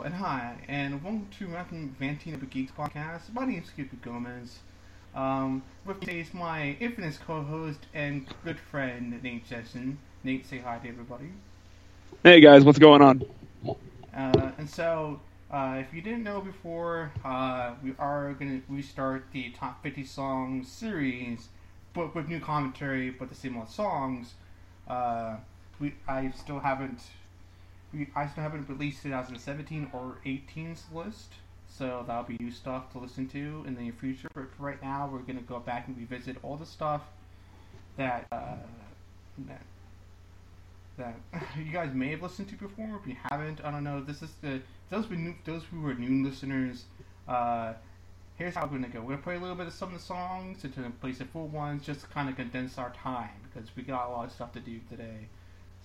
[0.00, 3.34] Hello and hi, and welcome to Mountain Vantina of Geeks podcast.
[3.34, 4.60] My name is Skip Gomez.
[5.14, 9.98] Um, with me is my infamous co-host and good friend Nate Jetson.
[10.24, 11.32] Nate, say hi to everybody.
[12.24, 13.22] Hey guys, what's going on?
[14.16, 19.24] Uh, and so, uh, if you didn't know before, uh, we are going to restart
[19.34, 21.50] the top 50 songs series,
[21.92, 24.32] but with new commentary, but the same old songs.
[24.88, 25.36] Uh,
[25.78, 27.02] we I still haven't
[28.14, 31.32] I still haven't released 2017 or 18's list,
[31.66, 34.28] so that'll be new stuff to listen to in the near future.
[34.34, 37.02] But right now, we're gonna go back and revisit all the stuff
[37.96, 38.56] that uh,
[39.46, 39.62] that
[40.98, 41.16] that
[41.58, 43.00] you guys may have listened to before.
[43.02, 44.00] If you haven't, I don't know.
[44.02, 46.84] This is the those who new, those who are new listeners.
[47.26, 47.72] Uh,
[48.36, 49.00] here's how we're gonna go.
[49.00, 51.26] We're gonna play a little bit of some of the songs and to play some
[51.28, 54.32] full ones, just to kind of condense our time because we got a lot of
[54.32, 55.26] stuff to do today.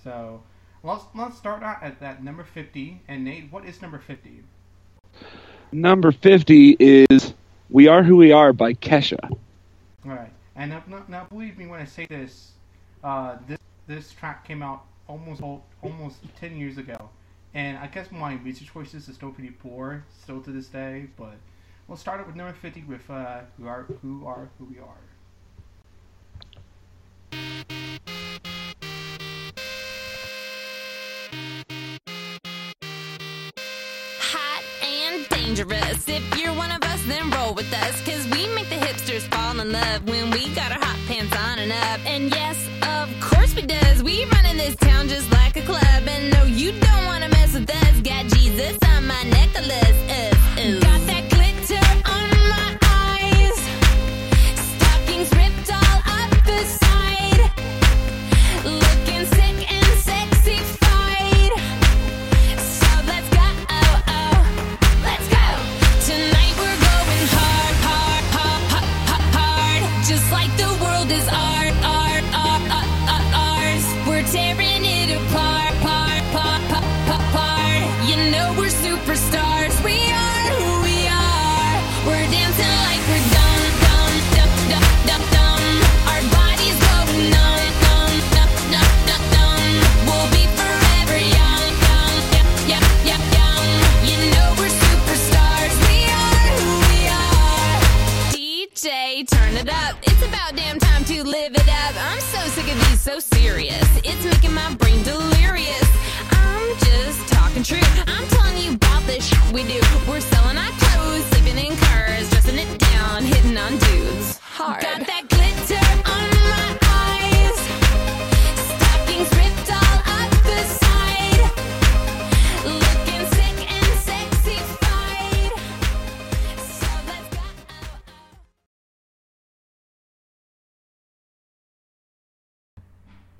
[0.03, 0.43] So
[0.85, 3.01] let's let's start out at that number fifty.
[3.07, 4.43] And Nate, what is number fifty?
[5.71, 7.33] Number 50 is
[7.69, 9.19] We Are Who We Are by Kesha.
[9.29, 12.51] All right, and now, now, now believe me when I say this,
[13.03, 15.41] uh, this this track came out almost
[15.81, 17.09] almost ten years ago,
[17.53, 21.07] and I guess my music choices are still pretty poor, still to this day.
[21.17, 21.35] But
[21.87, 25.14] we'll start it with number fifty with uh, "Who Are Who Are Who We Are."
[35.45, 36.07] Dangerous.
[36.07, 38.01] If you're one of us, then roll with us.
[38.03, 41.59] Cause we make the hipsters fall in love when we got our hot pants on
[41.59, 41.99] and up.
[42.05, 44.01] And yes, of course we does.
[44.01, 46.01] We run in this town just like a club.
[46.07, 48.01] And no, you don't wanna mess with us.
[48.01, 49.99] Got Jesus on my necklace.
[50.09, 50.79] Uh.
[50.81, 51.24] Got that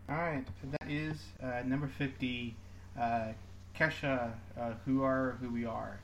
[0.08, 2.56] All right, that is uh, number fifty.
[3.00, 3.30] Uh,
[3.78, 6.00] Kesha, uh, "Who Are Who We Are."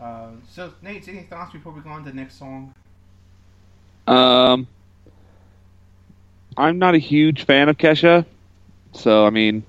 [0.00, 2.74] Uh, so, Nate, any thoughts before we go on to the next song?
[4.06, 4.66] Um,
[6.56, 8.24] I'm not a huge fan of Kesha,
[8.92, 9.64] so I mean,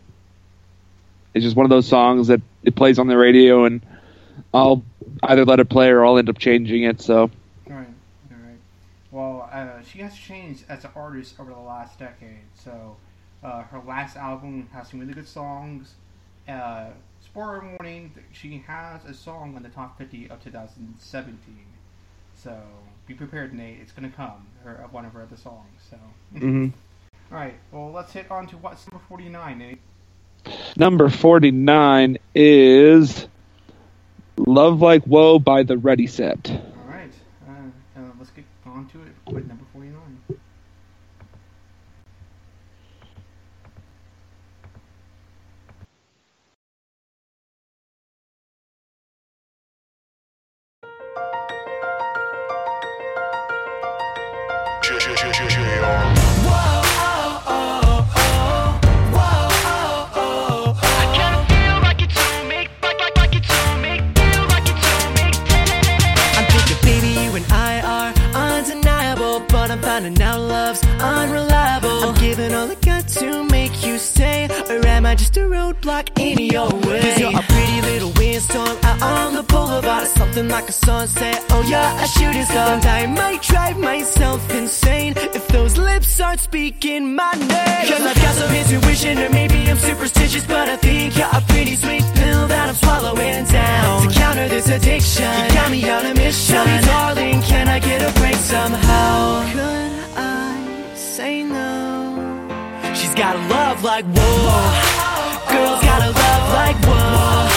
[1.34, 3.86] it's just one of those songs that it plays on the radio, and
[4.54, 4.84] I'll
[5.24, 7.02] either let it play or I'll end up changing it.
[7.02, 7.30] So All
[7.68, 7.88] right,
[8.32, 8.60] all right.
[9.12, 12.42] Well, uh, she has changed as an artist over the last decade.
[12.56, 12.96] So,
[13.44, 15.94] uh, her last album has some really good songs.
[16.48, 16.88] Uh,
[17.24, 21.38] spoiler warning: she has a song on the top 50 of 2017.
[22.36, 22.58] So,
[23.08, 23.80] be prepared, Nate.
[23.82, 24.46] It's gonna come.
[24.64, 25.82] Her one of her other songs.
[25.90, 25.98] So,
[26.40, 26.72] mhm.
[27.32, 27.56] all right.
[27.72, 29.80] Well, let's hit on to what's number 49, Nate.
[30.78, 33.28] number 49 is
[34.38, 36.50] "Love Like Woe by the Ready Set.
[73.20, 77.02] To make you stay, or am I just a roadblock in your way?
[77.02, 81.44] Cause you're a pretty little windstorm out on the boulevard, something like a sunset.
[81.50, 82.76] Oh, yeah, a shooting star.
[82.76, 87.88] And I might drive myself insane if those lips start speaking my name.
[87.90, 91.76] Cause I've got some intuition, or maybe I'm superstitious, but I think you're a pretty
[91.76, 94.08] sweet pill that I'm swallowing down.
[94.08, 96.56] To counter this addiction, You got me on a mission.
[96.56, 99.97] Tell me, darling, can I get a break somehow?
[103.18, 104.62] She's got a love like whoa.
[105.50, 107.50] Girls gotta love like whoa.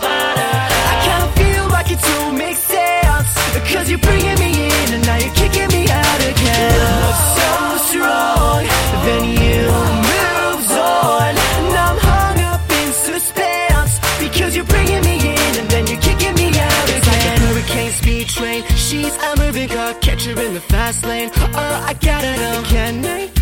[0.00, 3.28] I kinda feel like it don't make sense.
[3.70, 6.78] Cause you're bringing me in and now you're kicking me out again.
[6.80, 7.50] Love so
[7.88, 8.64] strong,
[9.04, 9.68] then you
[10.08, 11.36] moved on.
[11.36, 14.00] And I'm hung up in suspense.
[14.18, 17.12] Because you're bringing me in and then you're kicking me out it's again.
[17.12, 18.64] Like a hurricane speed train.
[18.74, 21.30] She's a moving car, catch her in the fast lane.
[21.36, 22.62] Oh, I gotta know.
[22.64, 23.33] Can I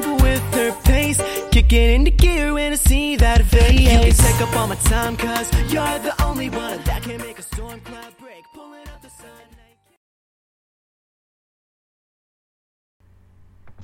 [0.00, 1.20] keep up with her pace?
[1.50, 3.80] Kicking into gear when I see that face.
[3.80, 7.38] You can take up all my time, cause you're the only one that can make
[7.38, 8.44] a storm cloud break.
[8.54, 9.28] Pulling up the sun.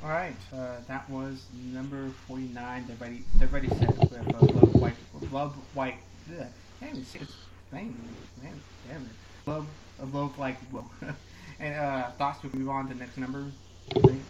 [0.02, 2.84] All right, uh, that was number forty-nine.
[2.86, 3.24] They're ready.
[3.36, 4.94] They're ready set with uh, love white.
[5.32, 5.96] Love white.
[6.38, 6.46] Ugh,
[6.80, 7.32] can't even say its
[7.72, 7.98] name.
[8.42, 8.52] Man,
[8.88, 9.08] damn it.
[9.46, 9.66] Love.
[10.00, 10.58] Uh, love like.
[10.70, 10.88] Well,
[11.60, 12.42] and uh, thoughts.
[12.42, 13.46] We move on to the next number.
[13.96, 14.20] Right?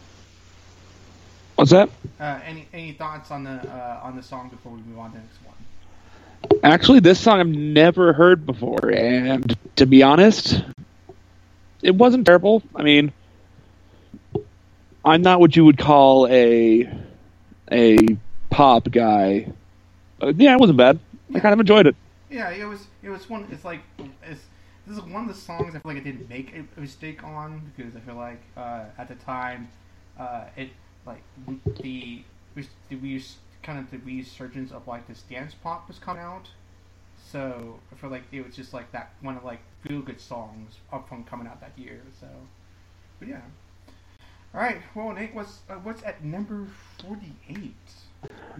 [1.56, 1.88] What's that?
[2.20, 5.16] Uh, any any thoughts on the uh, on the song before we move on to
[5.16, 6.60] the next one?
[6.62, 10.62] Actually, this song I've never heard before, and to be honest,
[11.82, 12.62] it wasn't terrible.
[12.74, 13.10] I mean,
[15.02, 16.90] I'm not what you would call a
[17.72, 17.98] a
[18.50, 19.50] pop guy.
[20.20, 20.98] Uh, yeah, it wasn't bad.
[21.34, 21.96] I kind of enjoyed it.
[22.30, 22.86] Yeah, it was.
[23.02, 23.48] It was one.
[23.50, 24.42] It's like it's.
[24.86, 27.72] This is one of the songs I feel like I didn't make a mistake on
[27.74, 29.68] because I feel like uh, at the time,
[30.16, 30.70] uh, it
[31.06, 31.22] like
[31.82, 32.22] the
[32.54, 33.22] the we
[33.62, 36.48] kind of the resurgence of like this dance pop was coming out.
[37.30, 40.74] So I feel like it was just like that one of like feel good songs
[40.92, 42.00] up from coming out that year.
[42.20, 42.28] So,
[43.18, 43.40] but yeah.
[44.54, 44.80] All right.
[44.94, 46.66] Well, Nate, what's uh, what's at number
[46.98, 47.74] forty eight?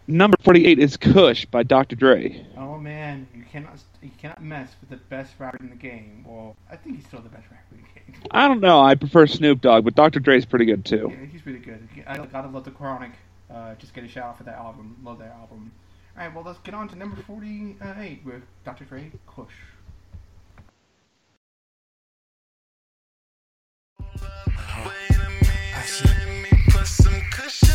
[0.06, 1.96] Number 48 is Kush by Dr.
[1.96, 2.46] Dre.
[2.56, 6.25] Oh man, you cannot you cannot mess with the best rapper in the game.
[6.26, 8.22] Well, I think he's still the best rapper in the game.
[8.31, 8.81] I don't know.
[8.81, 10.20] I prefer Snoop Dogg, but Dr.
[10.20, 11.10] Dre's pretty good too.
[11.10, 11.88] Yeah, he's really good.
[12.06, 13.12] I gotta love the Chronic.
[13.50, 14.96] Uh, just get a shout out for that album.
[15.02, 15.72] Love that album.
[16.16, 18.84] All right, well let's get on to number forty-eight with Dr.
[18.84, 19.52] Dre, Kush.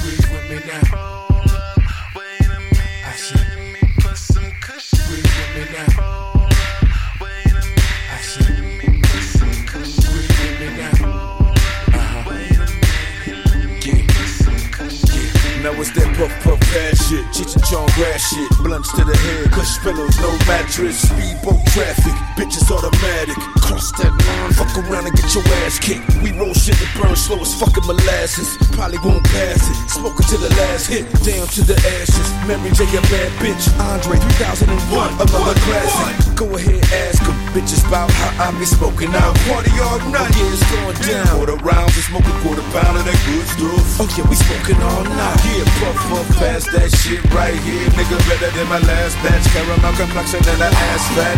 [0.02, 1.31] Breathe with me now.
[3.12, 3.16] I
[5.74, 6.48] now.
[8.10, 8.71] I see.
[15.62, 19.14] Now it's that puff puff pass shit, Cheech and Chong grass shit, blunts to the
[19.14, 25.14] head, kush pillows, no mattress, speedboat traffic, bitches automatic, cross that line, fuck around and
[25.14, 26.02] get your ass kicked.
[26.26, 30.38] We roll shit that burn slow as fucking molasses, probably won't pass it, smoking to
[30.42, 32.28] the last hit, down to the ashes.
[32.50, 36.34] Mary J a bad bitch, Andre 3001, another classic.
[36.34, 39.36] Go ahead, ask them, bitches about how I be smoking out.
[39.48, 41.28] Party all night, yeah, it's going down.
[41.36, 44.00] Quarter rounds, we smoke a quarter pound of that good stuff.
[44.00, 45.40] Oh yeah, we smoking all night.
[45.44, 48.18] Yeah, puff puff past that shit right here, nigga.
[48.28, 49.46] Better than my last batch.
[49.52, 51.38] Caramel complexion and an ass fat.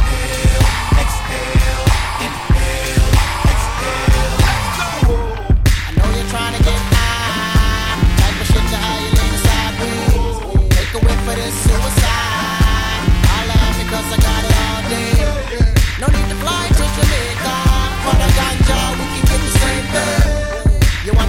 [0.94, 1.93] I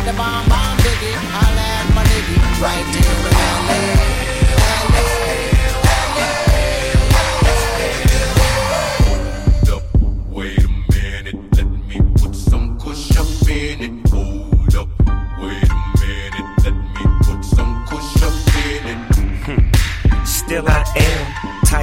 [0.04, 1.16] the bomb bomb biggie?
[1.32, 2.60] Holla at my nigga.
[2.60, 3.43] Right here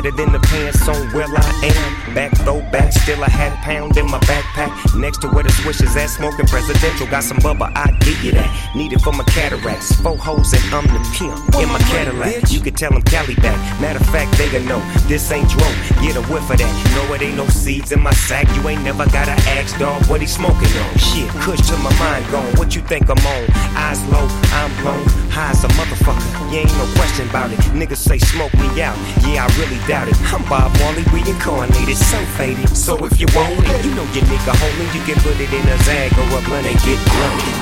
[0.02, 2.16] tighter than the pants on where I am.
[2.16, 5.00] Back throwback, still a pound in my backpack.
[5.00, 7.08] Next to where the swish is at, smoking presidential.
[7.08, 8.76] Got some bubba, I give you that.
[8.76, 9.96] Need it for my cataracts.
[10.02, 12.52] Four hoes and I'm the pimp in my Cadillac.
[12.52, 13.58] You can tell them Cali back.
[13.80, 15.68] Matter of fact, they gonna know this ain't dro.
[16.02, 16.74] Get a whiff of that.
[16.96, 18.48] No, it ain't no seeds in my sack.
[18.56, 20.98] You ain't never gotta ask, dog, what he smoking on.
[20.98, 22.52] Shit, kush to my mind gone.
[22.58, 23.46] What you think I'm on?
[23.78, 25.06] Eyes low, I'm blown.
[25.32, 26.52] High as a motherfucker.
[26.52, 27.60] You ain't no question about it.
[27.72, 28.98] Niggas say smoke me out.
[29.24, 30.16] Yeah, I really doubt it.
[30.32, 32.70] I'm Bob Marley reincarnated, so faded.
[32.70, 34.88] So if you want it, you know your nigga homie.
[34.96, 37.58] You can put it in a zag or a blunt and get blunted.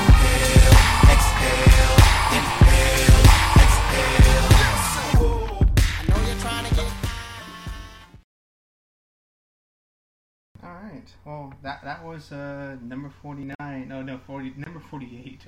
[11.24, 13.88] Well, that that was uh, number forty nine.
[13.88, 14.54] No, no, forty.
[14.56, 15.40] Number forty eight.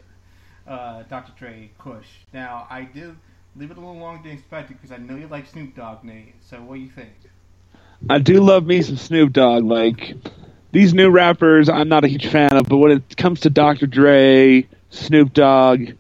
[0.67, 1.33] Uh, Dr.
[1.39, 2.09] Dre, Kush.
[2.33, 3.17] Now, I did
[3.57, 6.35] leave it a little longer than expected because I know you like Snoop Dogg, Nate.
[6.49, 7.11] So, what do you think?
[8.09, 9.65] I do love me some Snoop Dogg.
[9.65, 10.15] Like,
[10.73, 12.67] these new rappers, I'm not a huge fan of.
[12.67, 13.87] But when it comes to Dr.
[13.87, 15.91] Dre, Snoop Dogg,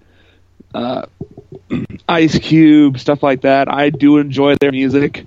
[0.74, 1.06] uh,
[2.08, 5.26] Ice Cube, stuff like that, I do enjoy their music.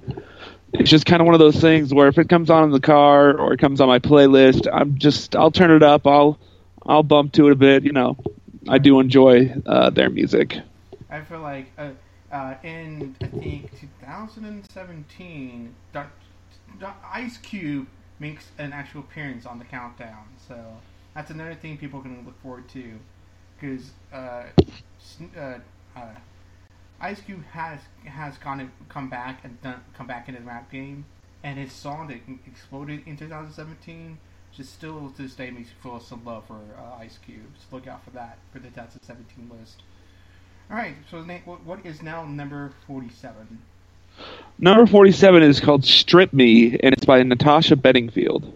[0.74, 2.82] It's just kind of one of those things where if it comes on in the
[2.82, 6.06] car or it comes on my playlist, I'm just I'll turn it up.
[6.06, 6.38] I'll
[6.86, 7.84] I'll bump to it a bit.
[7.84, 8.18] You know,
[8.68, 10.60] I do enjoy uh, their music.
[11.10, 11.92] I feel like uh,
[12.36, 16.12] uh, in I think 2017, Doc-
[16.80, 17.88] Doc- Ice Cube
[18.20, 20.28] makes an actual appearance on the countdown.
[20.48, 20.58] So
[21.14, 23.00] that's another thing people can look forward to,
[23.58, 24.48] because uh,
[25.38, 25.60] uh,
[25.96, 26.16] uh,
[27.00, 31.06] Ice Cube has has and come back and done come back into the rap game,
[31.42, 34.18] and his song that exploded in 2017
[34.52, 37.52] just still to this day makes you feel some love for uh, Ice Cube.
[37.58, 39.84] So look out for that for the 2017 list.
[40.70, 43.62] All right, so Nate, what, what is now number 47?
[44.58, 48.52] Number 47 is called Strip Me, and it's by Natasha Bedingfield.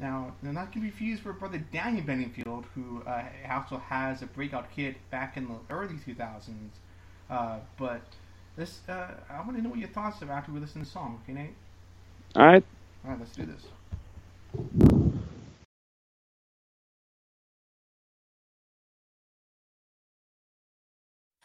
[0.00, 4.26] Now, they're not to be confused with brother Daniel Benningfield, who uh, also has a
[4.26, 6.50] breakout hit back in the early 2000s.
[7.30, 8.02] Uh, but
[8.56, 10.90] this, uh, I want to know what your thoughts are after we listen to the
[10.90, 11.20] song.
[11.22, 11.54] Okay, Nate?
[12.34, 12.64] All right.
[13.04, 15.00] All right, let's do this.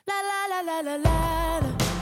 [0.10, 1.99] La la la la la la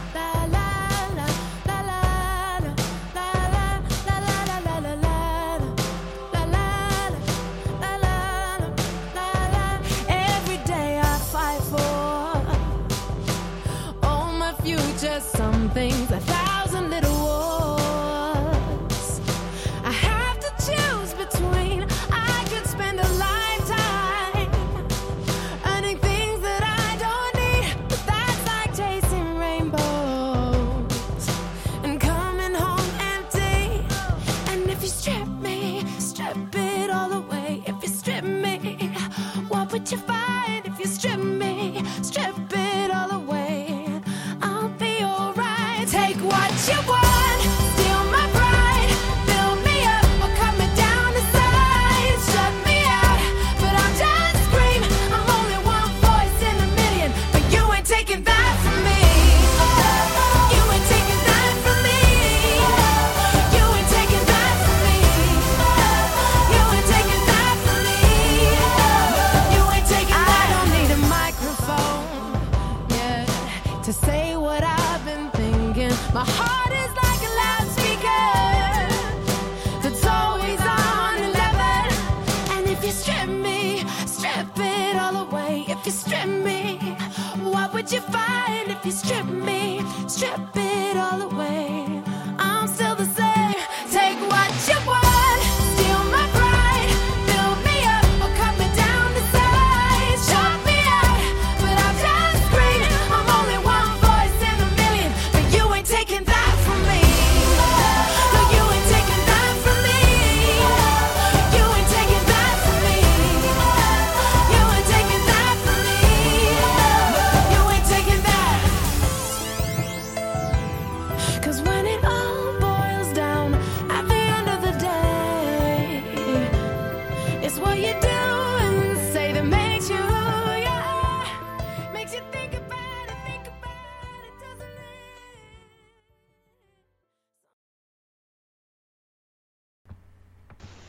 [87.87, 88.69] would you find?
[88.69, 91.86] If you strip me, strip it all away.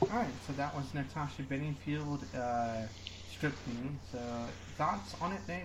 [0.00, 2.87] All right, so that was Natasha Benningfield, uh,
[3.31, 3.90] Strip Me.
[4.12, 4.19] So,
[4.76, 5.64] thoughts on it, Nate?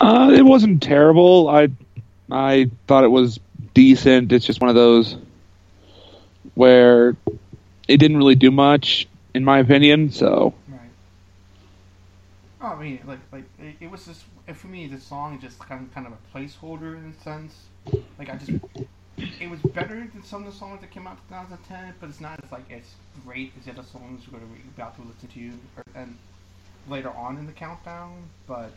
[0.00, 1.48] Uh, it wasn't terrible.
[1.48, 1.68] I
[2.30, 3.38] I thought it was
[3.74, 4.32] decent.
[4.32, 5.16] It's just one of those
[6.54, 7.16] where
[7.88, 10.10] it didn't really do much, in my opinion.
[10.10, 10.80] So Right.
[12.62, 14.86] Oh, I mean, like, like it, it was just for me.
[14.86, 17.54] The song is just kind of, kind of a placeholder in a sense.
[18.18, 18.52] Like, I just,
[19.16, 22.20] it was better than some of the songs that came out in 2010, but it's
[22.20, 22.82] not as like as
[23.24, 26.16] great as the other songs we're going to be about to listen to or, and
[26.88, 28.24] later on in the countdown.
[28.46, 28.72] But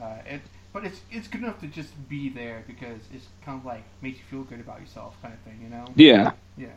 [0.00, 0.40] uh, it,
[0.72, 4.18] but it's it's good enough to just be there because it's kind of like makes
[4.18, 5.86] you feel good about yourself, kind of thing, you know.
[5.96, 6.68] yeah, Yeah.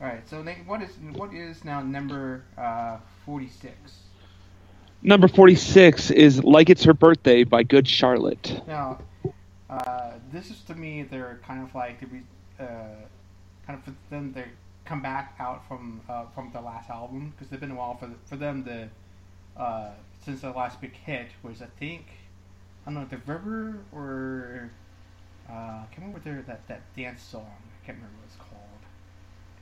[0.00, 0.28] All right.
[0.28, 4.00] So Nate, what is what is now number uh, forty six?
[5.02, 8.60] number forty six is "Like It's Her Birthday" by Good Charlotte.
[8.66, 8.98] Now,
[9.76, 12.66] uh, this is to me they're kind of like the uh,
[13.66, 14.44] kind of for them they
[14.84, 18.10] come back out from uh, from the last album because they've been a while for
[18.24, 18.88] for them to
[19.60, 19.90] uh,
[20.24, 22.06] since their last big hit was I think
[22.86, 24.70] I don't know the River or
[25.48, 28.52] uh, I can't remember their that that dance song I can't remember what it's called.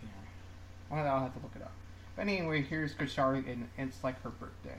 [0.03, 1.11] Yeah.
[1.13, 1.73] I'll, have to look it up.
[2.17, 4.79] But anyway, here's Good Charlotte, and it's like her birthday.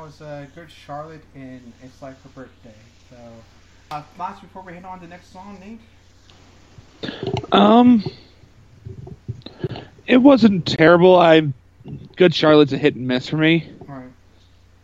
[0.00, 2.74] Was uh, Good Charlotte, and it's like her birthday.
[3.10, 3.16] So,
[3.90, 5.80] uh, thoughts before we head on to the next song, Nate?
[7.52, 8.04] Um,
[10.06, 11.16] it wasn't terrible.
[11.16, 11.52] I
[12.16, 13.70] Good Charlotte's a hit and miss for me.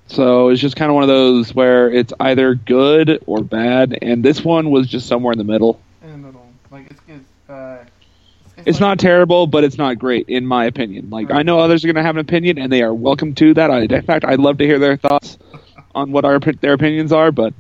[0.09, 4.23] So it's just kind of one of those where it's either good or bad, and
[4.23, 5.81] this one was just somewhere in in the middle.
[6.71, 7.85] Like it's it's uh,
[8.67, 11.09] It's not terrible, but it's not great in my opinion.
[11.09, 13.55] Like I know others are going to have an opinion, and they are welcome to
[13.55, 13.71] that.
[13.71, 15.39] I, in fact, I'd love to hear their thoughts
[15.95, 17.55] on what our their opinions are, but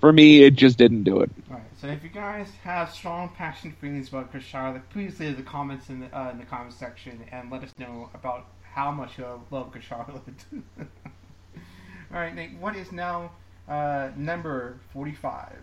[0.00, 1.30] for me, it just didn't do it.
[1.50, 5.42] Alright, so if you guys have strong, passionate feelings about Chris Charlotte, please leave the
[5.42, 9.16] comments in the uh, in the comment section and let us know about how much
[9.16, 10.22] you love Chris Charlotte.
[12.12, 13.32] Alright, Nate, what is now
[13.66, 15.58] uh, number forty-five?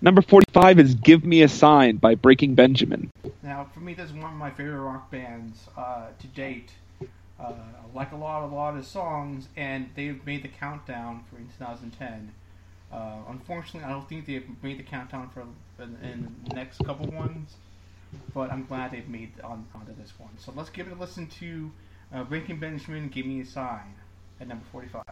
[0.00, 3.10] Number forty-five is "Give Me a Sign" by Breaking Benjamin.
[3.42, 6.72] Now, for me, this is one of my favorite rock bands uh, to date.
[7.38, 7.52] Uh,
[7.94, 12.32] like a lot, a lot of songs, and they've made the countdown for in 2010.
[12.92, 15.42] Uh, unfortunately, I don't think they've made the countdown for
[15.82, 17.56] in, in the next couple ones,
[18.32, 20.30] but I'm glad they've made on onto this one.
[20.38, 21.72] So let's give it a listen to
[22.14, 23.08] uh, Breaking Benjamin.
[23.08, 23.94] Give me a sign
[24.40, 25.02] at number 45.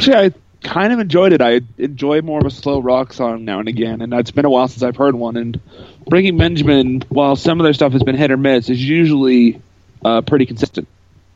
[0.00, 0.30] Actually, I
[0.66, 1.42] kind of enjoyed it.
[1.42, 4.50] I enjoy more of a slow rock song now and again, and it's been a
[4.50, 5.36] while since I've heard one.
[5.36, 5.60] And
[6.06, 9.60] Breaking Benjamin, while some of their stuff has been hit or miss, is usually
[10.02, 10.88] uh, pretty consistent.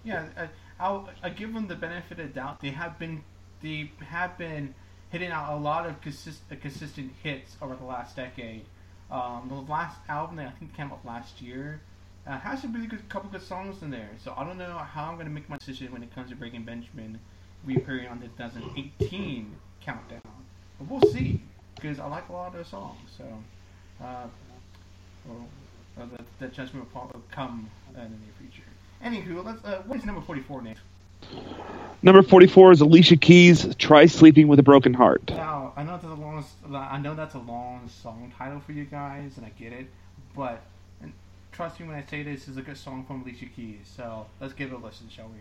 [0.03, 0.47] Yeah, uh,
[0.81, 2.63] I'll, i give them the benefit of doubt.
[2.63, 3.23] They have been
[3.61, 4.75] they have been
[5.11, 8.65] hitting out a lot of consist, uh, consistent hits over the last decade.
[9.11, 11.83] Um, the last album that I think came out last year
[12.27, 14.09] uh, has a really good couple good songs in there.
[14.25, 16.37] So I don't know how I'm going to make my decision when it comes to
[16.37, 17.19] Breaking Benjamin
[17.65, 20.21] reappearing on the 2018 countdown.
[20.79, 21.41] But we'll see
[21.75, 22.99] because I like a lot of those songs.
[23.17, 23.25] So
[24.03, 24.27] uh,
[25.27, 25.49] well,
[25.99, 28.63] uh, that, that judgment will probably come uh, in the near future.
[29.05, 29.65] Anywho, let's.
[29.65, 30.81] Uh, what is number 44 next?
[32.03, 35.31] Number 44 is Alicia Keys, Try Sleeping with a Broken Heart.
[35.31, 38.85] Now, I know that's a long, I know that's a long song title for you
[38.85, 39.87] guys, and I get it,
[40.37, 40.63] but
[41.53, 43.91] trust me when I say this is a good song from Alicia Keys.
[43.97, 45.39] So let's give it a listen, shall we?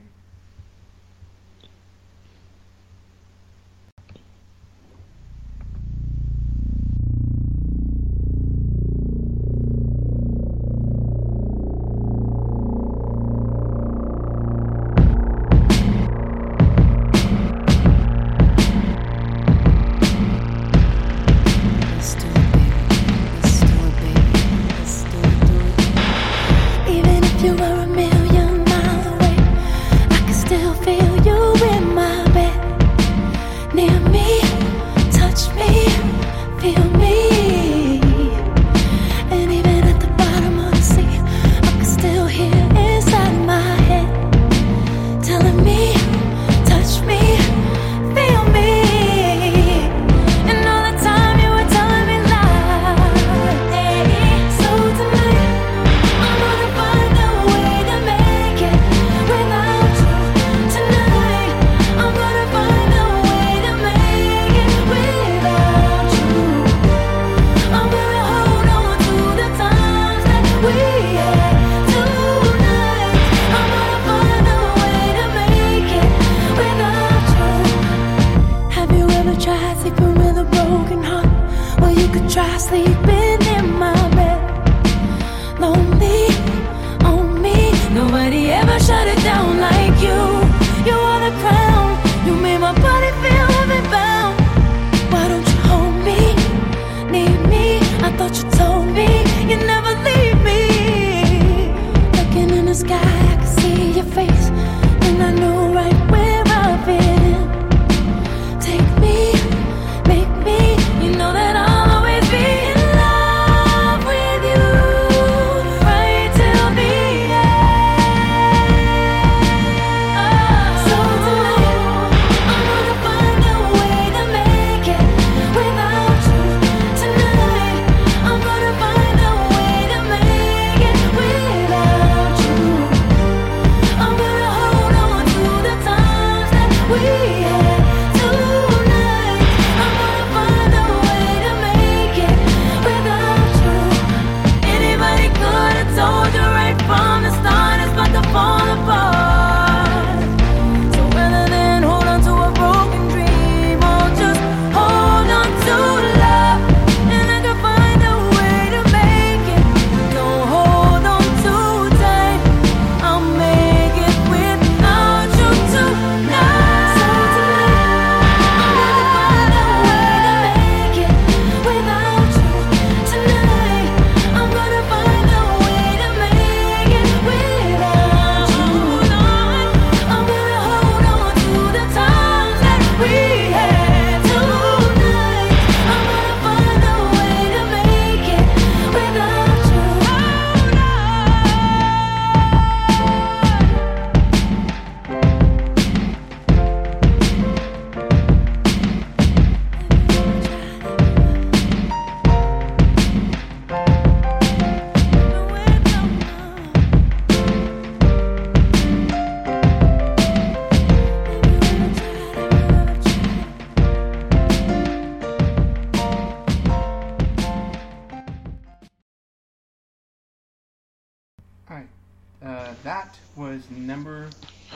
[223.79, 224.29] Number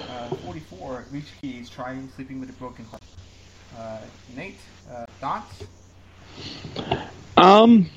[0.10, 3.04] uh, 44, Reach Keys, Trying Sleeping with a Broken Heart.
[3.78, 4.00] Uh,
[4.36, 4.60] Nate,
[4.92, 5.64] uh, thoughts?
[7.36, 7.90] Um,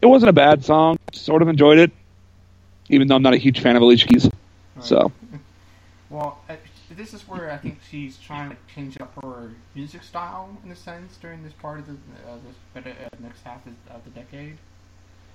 [0.00, 0.98] it wasn't a bad song.
[1.12, 1.92] Sort of enjoyed it,
[2.88, 4.30] even though I'm not a huge fan of Alicia Keys.
[4.80, 5.12] So
[6.12, 6.56] Well, uh,
[6.90, 10.76] this is where I think she's trying to change up her music style in a
[10.76, 11.92] sense during this part of the
[12.28, 12.36] uh,
[12.74, 14.58] this uh, next half of the decade.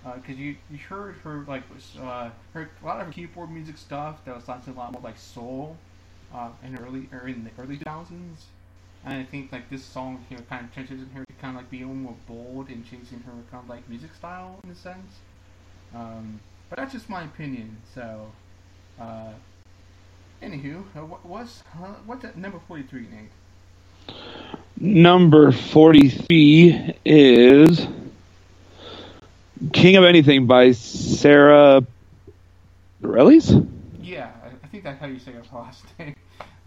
[0.04, 1.64] Because you you heard her like
[2.02, 5.02] uh, her a lot of her keyboard music stuff that was sounding a lot more
[5.02, 5.76] like soul
[6.34, 8.08] uh, in early or in the early 2000s.
[9.06, 11.72] And I think like this song here kind of transitions her to kind of like
[11.72, 15.14] being more bold and changing her kind of like music style in a sense.
[15.94, 17.78] Um, but that's just my opinion.
[17.94, 18.32] So.
[19.00, 19.32] Uh,
[20.42, 21.50] Anywho, uh, what
[21.82, 23.32] uh, what's at number forty three, Nate?
[24.80, 27.88] number 43 is
[29.74, 31.86] King of Anything by Sara
[33.02, 33.68] Bareilles.
[34.02, 34.32] Yeah,
[34.64, 36.16] I, think that's how you say her last name.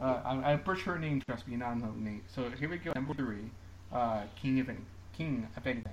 [0.00, 2.22] Uh, I, I butchered her name, trust me, not know Nate.
[2.34, 3.50] So here we go, number three,
[3.92, 4.78] uh, King of any,
[5.16, 5.92] King of anything.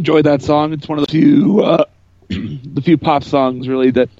[0.00, 0.72] Enjoy that song.
[0.72, 1.84] It's one of the few uh,
[2.28, 4.10] the few pop songs really that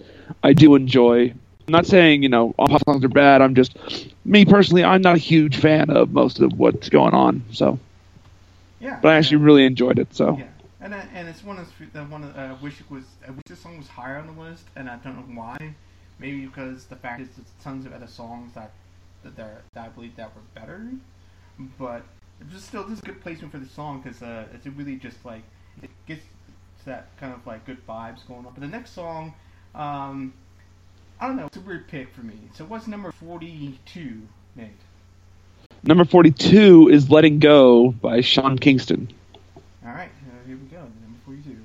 [0.42, 1.30] I do enjoy.
[1.68, 3.42] I'm not saying you know all pop songs are bad.
[3.42, 3.76] I'm just
[4.24, 4.84] me personally.
[4.84, 7.42] I'm not a huge fan of most of what's going on.
[7.52, 7.78] So,
[8.80, 8.98] Yeah.
[9.02, 10.14] but I actually really enjoyed it.
[10.14, 10.48] So Yeah,
[10.80, 13.04] and uh, and it's one of the the one of, uh, I wish it was
[13.26, 15.74] I wish this song was higher on the list, and I don't know why.
[16.18, 18.72] Maybe because the fact is there's tons of other songs that
[19.22, 20.80] that, there, that I believe that were better,
[21.78, 22.04] but
[22.40, 24.96] it's just still this is a good placement for the song because uh, it's really
[24.96, 25.42] just like
[25.82, 26.22] it gets
[26.84, 28.52] that kind of like good vibes going on.
[28.52, 29.34] But the next song,
[29.74, 30.32] um,
[31.20, 32.34] I don't know, it's a weird pick for me.
[32.54, 34.22] So what's number forty-two,
[34.56, 34.70] Nate?
[35.82, 39.10] number 42 is "Letting Go" by Sean Kingston.
[39.84, 40.78] All right, uh, here we go.
[40.78, 41.56] Number forty-two.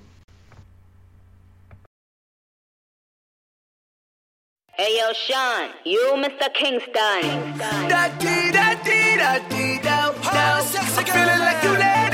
[4.78, 6.54] Hey yo, Sean, you Mr.
[6.54, 7.58] Kingston.
[7.88, 10.60] Da dee da dee da dee da da.
[10.60, 12.05] I'm feeling like you letting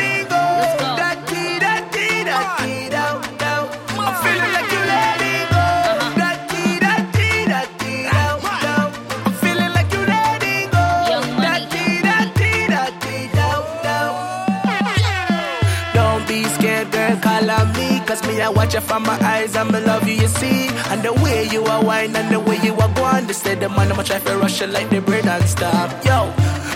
[18.42, 20.68] I watch you from my eyes me love you, you see.
[20.89, 23.28] And the way you are wine and the way you are going.
[23.28, 25.89] They say the man, I'ma try to rush you like the bread and stop.
[26.04, 26.34] Yo,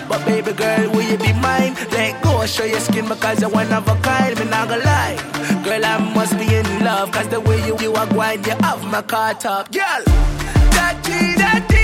[0.08, 1.74] but baby girl, will you be mine?
[1.90, 4.38] Let go, show your skin because you're one of a kind.
[4.38, 5.16] Me not gonna lie.
[5.64, 7.10] Girl, I must be in love.
[7.10, 9.72] Cause the way you, you are going, you have my car top.
[9.72, 10.02] Girl,
[10.70, 11.75] da dee da dee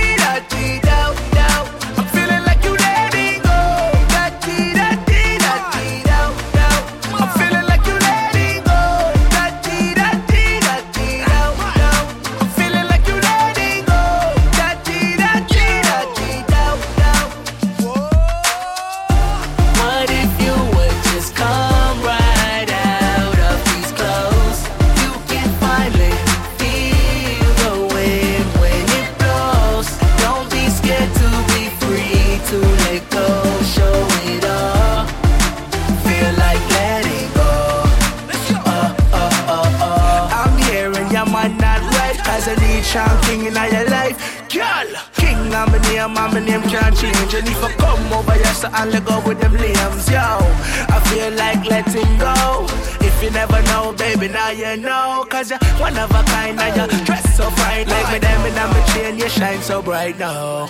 [42.92, 44.18] Sean King in your life.
[44.52, 47.32] Girl, King, I'm a name, I'm a name can't change.
[47.32, 50.20] And if I come over here, so I'll go with them limbs, yo.
[50.20, 52.66] I feel like letting go.
[53.00, 55.24] If you never know, baby, now you know.
[55.30, 57.88] Cause you're one of a kind, and you dress so fine.
[57.88, 60.68] Like me, them in my chain, you shine so bright now.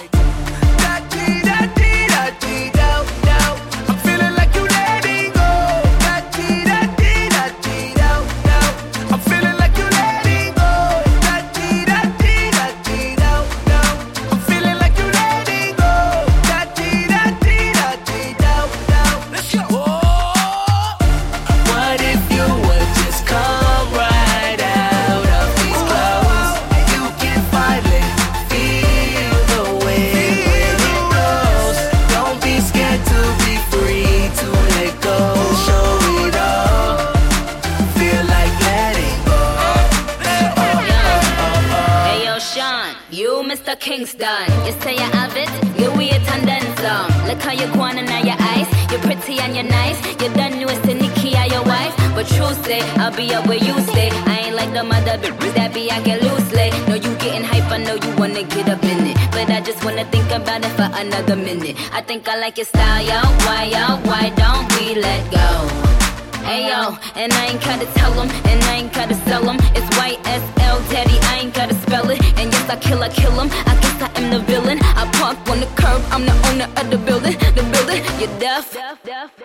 [9.11, 9.42] I'm feeling
[44.23, 44.71] Sean, you.
[44.71, 45.51] You say you have it,
[45.83, 47.11] Louis Vuitton some.
[47.27, 48.71] Look how you're going and now you're ice.
[48.89, 49.99] You're pretty and you're nice.
[50.21, 51.93] You're done newest to Nikki, are your wife.
[52.15, 54.11] But true say, I'll be up where you stay.
[54.31, 56.71] I ain't like the mother bitches that be acting loosely.
[56.87, 59.17] No, you getting hype, I know you wanna get up in it.
[59.33, 61.75] But I just wanna think about it for another minute.
[61.93, 63.19] I think I like your style, yo.
[63.47, 63.85] Why, yo?
[64.09, 65.49] Why don't we let go?
[66.47, 69.57] Ayo, and I ain't gotta tell them, and I ain't gotta sell them.
[69.75, 72.21] It's YSL, daddy, I ain't gotta spell it.
[72.39, 73.49] And yes, I kill, I kill them.
[73.67, 73.92] I am
[74.33, 74.79] the villain.
[74.83, 77.37] I park on the curb, I'm the owner of the building.
[77.55, 78.77] The building, you're deaf.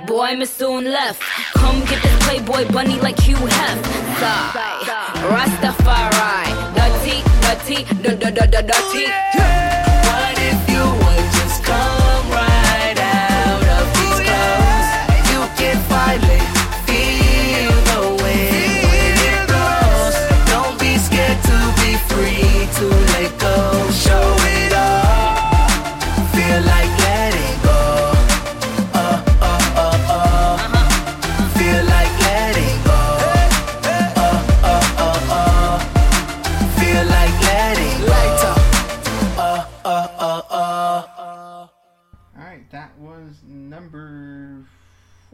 [0.07, 1.21] Boy, Miss soon left.
[1.53, 3.77] Come get this Playboy bunny like Hugh Hef.
[4.19, 4.47] Sigh,
[5.31, 6.47] Rastafari.
[6.75, 9.86] Dirty, dirty, da dirty.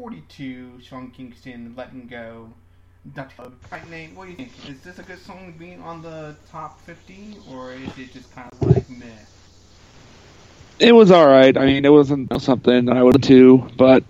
[0.04, 2.50] 42, Sean Kingston, Letting Go.
[3.16, 3.54] Dr.
[3.72, 4.52] Right, what do you think?
[4.68, 8.52] Is this a good song being on the top 50, or is it just kind
[8.52, 9.06] of like meh?
[10.78, 11.58] It was alright.
[11.58, 14.04] I mean, it wasn't something I would do, but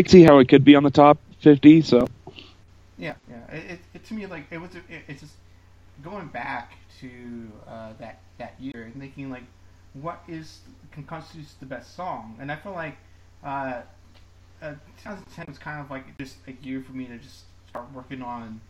[0.00, 2.08] I see how it could be on the top 50, so.
[2.98, 3.54] Yeah, yeah.
[3.54, 5.34] It, it, to me, like, it was, it, it's just
[6.02, 7.08] going back to
[7.68, 9.44] uh, that, that year and thinking, like,
[9.92, 10.58] what is,
[10.90, 12.36] can constitutes the best song?
[12.40, 12.96] And I feel like,
[13.44, 13.82] uh,
[14.62, 18.22] uh, 2010 was kind of like just a year for me to just start working
[18.22, 18.60] on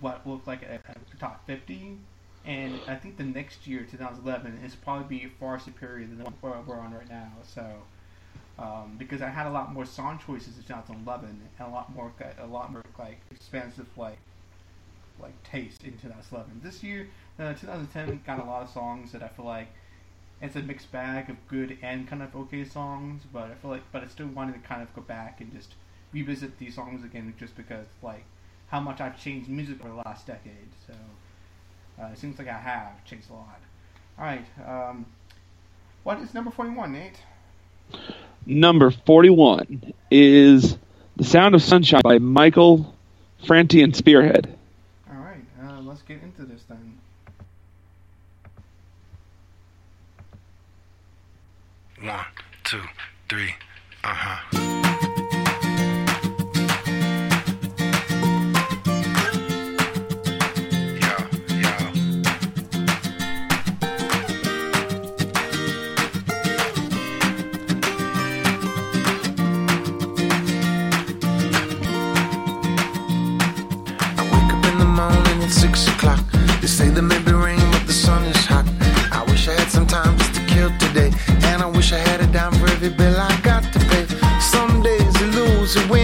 [0.00, 1.98] what looked like a, a top 50.
[2.44, 6.64] And I think the next year, 2011, is probably be far superior than the one
[6.66, 7.32] we're on right now.
[7.42, 7.84] So,
[8.58, 12.12] um, because I had a lot more song choices in 2011 and a lot more,
[12.38, 14.18] a lot more like expansive like
[15.18, 16.60] like taste in 2011.
[16.62, 17.08] This year,
[17.38, 19.68] uh, 2010 got a lot of songs that I feel like
[20.42, 23.22] it's a mixed bag of good and kind of okay songs.
[23.32, 25.74] But I feel like, but I still wanted to kind of go back and just
[26.12, 28.24] revisit these songs again, just because like
[28.68, 30.68] how much I've changed music over the last decade.
[30.86, 30.94] So
[32.02, 33.60] uh, it seems like I have changed a lot.
[34.18, 35.06] All right, um,
[36.02, 37.20] what is number 41, Nate?
[38.46, 40.76] number 41 is
[41.16, 42.94] "The Sound of Sunshine" by Michael
[43.46, 44.56] Franti and Spearhead.
[45.10, 46.98] All right, uh, let's get into this then.
[52.02, 52.24] One,
[52.72, 52.80] two,
[53.28, 53.54] three.
[54.02, 54.38] Uh huh.
[60.98, 61.28] Yeah,
[61.60, 61.92] yeah.
[76.94, 77.21] I
[82.82, 84.06] every bill I got to pay.
[84.40, 86.01] Some days you lose, you win,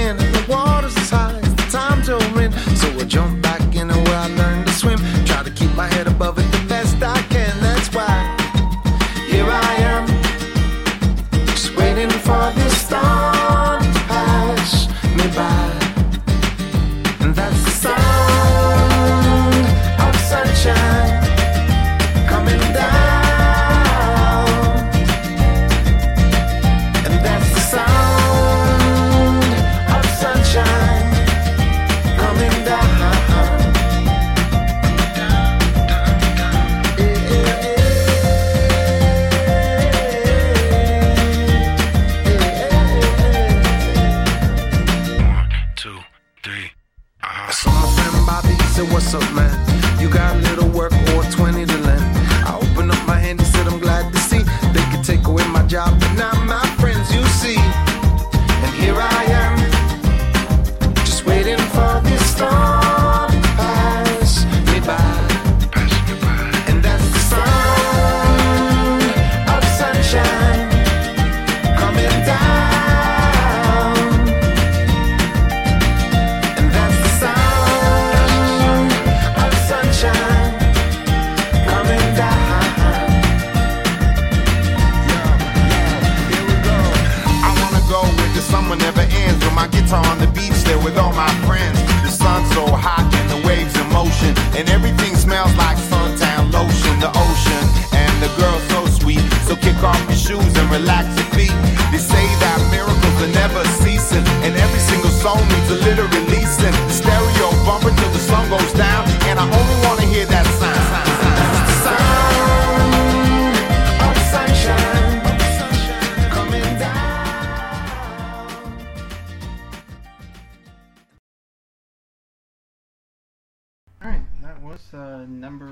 [125.29, 125.71] number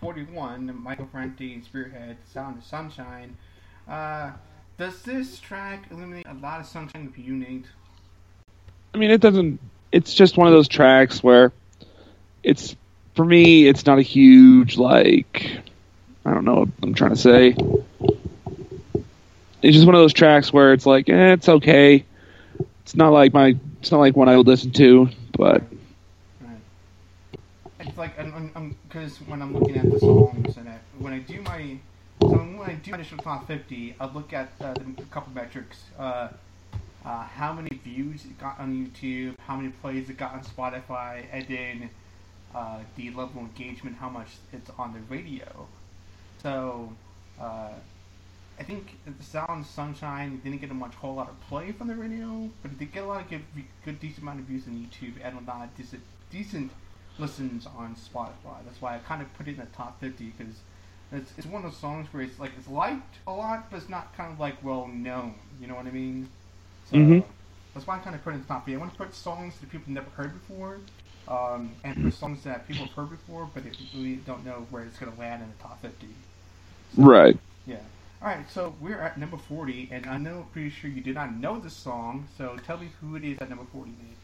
[0.00, 3.36] 41, Michael Franti Spearhead, Sound of Sunshine.
[3.88, 4.32] Uh,
[4.78, 7.66] does this track eliminate a lot of sunshine for you, Nate?
[8.94, 9.60] I mean, it doesn't.
[9.92, 11.52] It's just one of those tracks where
[12.42, 12.74] it's
[13.14, 13.68] for me.
[13.68, 15.60] It's not a huge like.
[16.24, 17.54] I don't know what I'm trying to say.
[19.62, 22.04] It's just one of those tracks where it's like, eh, it's okay.
[22.82, 23.56] It's not like my.
[23.80, 25.62] It's not like one I would listen to, but
[28.02, 28.16] like,
[28.88, 31.76] because when I'm looking at the songs and when I do my,
[32.20, 35.84] so when I do initial top 50, I look at uh, the, a couple metrics.
[35.96, 36.28] Uh,
[37.04, 41.24] uh, how many views it got on YouTube, how many plays it got on Spotify,
[41.32, 41.90] and then
[42.54, 45.66] uh, the level of engagement, how much it's on the radio.
[46.42, 46.92] So,
[47.40, 47.70] uh,
[48.58, 51.94] I think the Sound Sunshine didn't get a much whole lot of play from the
[51.94, 53.44] radio, but it did get a lot of good,
[53.84, 56.72] good decent amount of views on YouTube and a decent, decent
[57.18, 58.64] listens on Spotify.
[58.64, 60.62] That's why I kind of put it in the top 50 because
[61.12, 63.88] it's, it's one of those songs where it's like it's liked a lot, but it's
[63.88, 65.34] not kind of like well known.
[65.60, 66.30] You know what I mean?
[66.84, 67.24] So Mhm.
[67.74, 68.76] that's why I kind of put it in the top 50.
[68.76, 70.80] I want to put songs that people never heard before,
[71.28, 74.84] um, and put songs that people have heard before, but it, we don't know where
[74.84, 76.16] it's going to land in the top 50.
[76.96, 77.36] right.
[77.66, 77.80] Yeah.
[78.20, 81.34] All right, so we're at number 40, and I know, pretty sure you did not
[81.34, 84.21] know this song, so tell me who it is at number 40, Nate.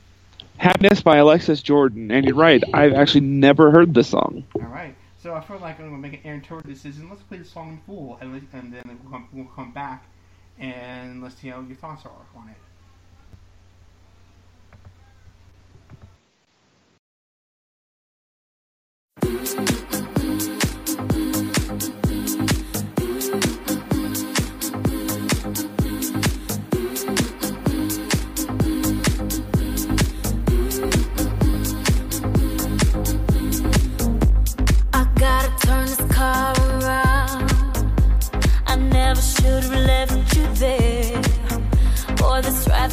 [0.59, 2.63] Happiness by Alexis Jordan, and you're right.
[2.75, 4.45] I've actually never heard this song.
[4.57, 4.95] All right.
[5.23, 7.09] So I feel like I'm gonna make an Aaron Torres decision.
[7.09, 10.05] Let's play the song in full, and, and then we'll come, we'll come back
[10.59, 12.57] and let's see how your thoughts are on it.
[19.21, 20.65] I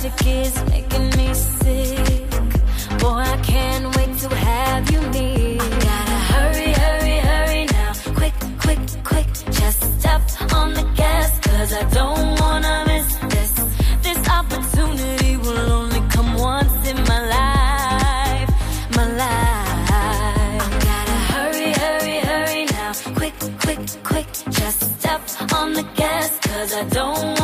[0.10, 2.99] traffic is making me sick.
[2.99, 5.62] Boy, I can't wait to have you near.
[5.62, 7.93] I gotta hurry, hurry, hurry now.
[8.16, 9.28] Quick, quick, quick.
[9.51, 10.22] Just step
[10.53, 13.53] on the gas, cause I don't wanna miss this.
[14.01, 18.49] This opportunity will only come once in my life.
[18.95, 19.91] My life.
[19.91, 22.93] I gotta hurry, hurry, hurry now.
[23.20, 24.28] Quick, quick, quick.
[24.49, 25.22] Just step
[25.53, 27.34] on the gas, cause I don't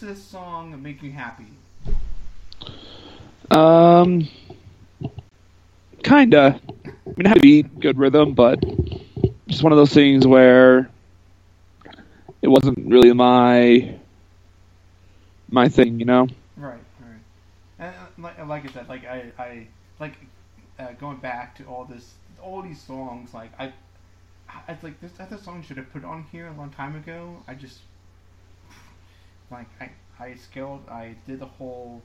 [0.00, 1.46] does this song make you happy?
[3.50, 4.28] Um,
[6.02, 6.60] kinda.
[6.84, 8.62] I mean, it had to be good rhythm, but
[9.46, 10.90] just one of those things where
[12.42, 13.96] it wasn't really my
[15.50, 16.26] my thing, you know.
[16.56, 17.20] Right, right.
[17.78, 19.66] And uh, like, like I said, like I, I
[20.00, 20.14] like
[20.78, 23.32] uh, going back to all this, all these songs.
[23.32, 23.72] Like I,
[24.48, 27.36] I like this other song should have put on here a long time ago.
[27.46, 27.78] I just
[29.50, 30.88] like I, I scaled.
[30.88, 32.02] I did the whole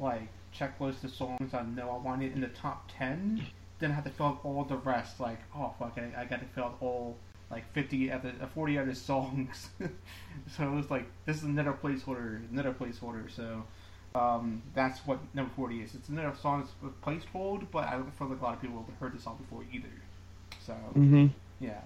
[0.00, 3.42] like checklist of songs I know I wanted in the top ten.
[3.78, 5.20] Then I had to fill out all the rest.
[5.20, 7.16] Like oh fuck, I, I got to fill out all
[7.50, 9.70] like 50 other, uh, 40 other songs.
[10.54, 13.30] so it was like, this is another placeholder, another placeholder.
[13.30, 13.64] So
[14.14, 15.94] um, that's what number 40 is.
[15.94, 18.98] It's another song that's placeholder, but I don't feel like a lot of people have
[18.98, 19.88] heard this song before either.
[20.66, 21.30] So, Mhm.
[21.58, 21.80] yeah.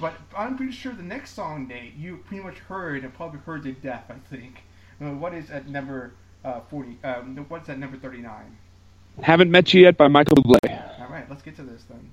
[0.00, 3.64] But I'm pretty sure the next song, Nate, you pretty much heard and probably heard
[3.64, 4.62] to death, I think.
[5.00, 6.12] Uh, what is at number
[6.44, 6.98] uh, 40?
[7.02, 8.56] Um, what's at number 39?
[9.22, 11.00] Haven't met you yet by Michael Bublé.
[11.00, 12.12] All right, let's get to this then.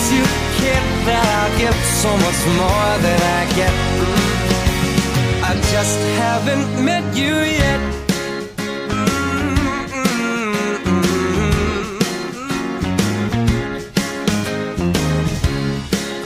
[0.00, 0.24] promise you,
[0.60, 1.74] kid, that I'll give
[2.04, 3.74] so much more than I get.
[5.42, 7.34] I just haven't met you
[7.64, 7.80] yet.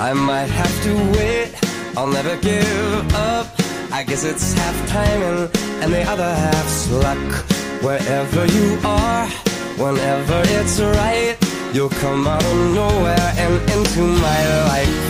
[0.01, 1.55] I might have to wait,
[1.97, 3.47] I'll never give up.
[3.91, 5.49] I guess it's half timing
[5.83, 7.45] and the other half's luck.
[7.83, 9.27] Wherever you are,
[9.77, 11.37] whenever it's right,
[11.75, 15.07] you'll come out of nowhere and into my life.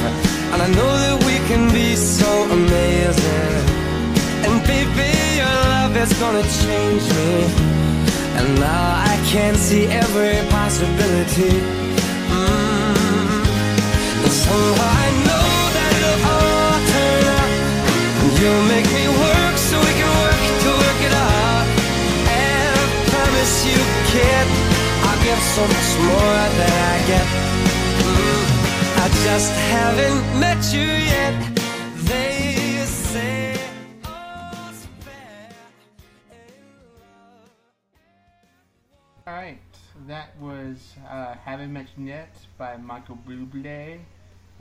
[0.52, 3.52] And I know that we can be so amazing.
[4.46, 7.32] And baby, your love is gonna change me.
[8.38, 11.54] And now I can see every possibility.
[12.32, 13.44] Mm.
[14.24, 17.52] And somehow I know that it'll all turn out.
[18.20, 21.64] And you'll make me work so we can work to work it out.
[22.40, 23.78] And I promise you,
[24.16, 24.63] I'll
[25.24, 27.26] give so much more than I get.
[28.04, 28.44] Mm.
[29.04, 31.36] I just haven't met you yet.
[32.04, 33.56] They say.
[39.26, 39.58] All right,
[40.06, 44.00] that was uh, "Haven't Met You Yet" by Michael Bublé.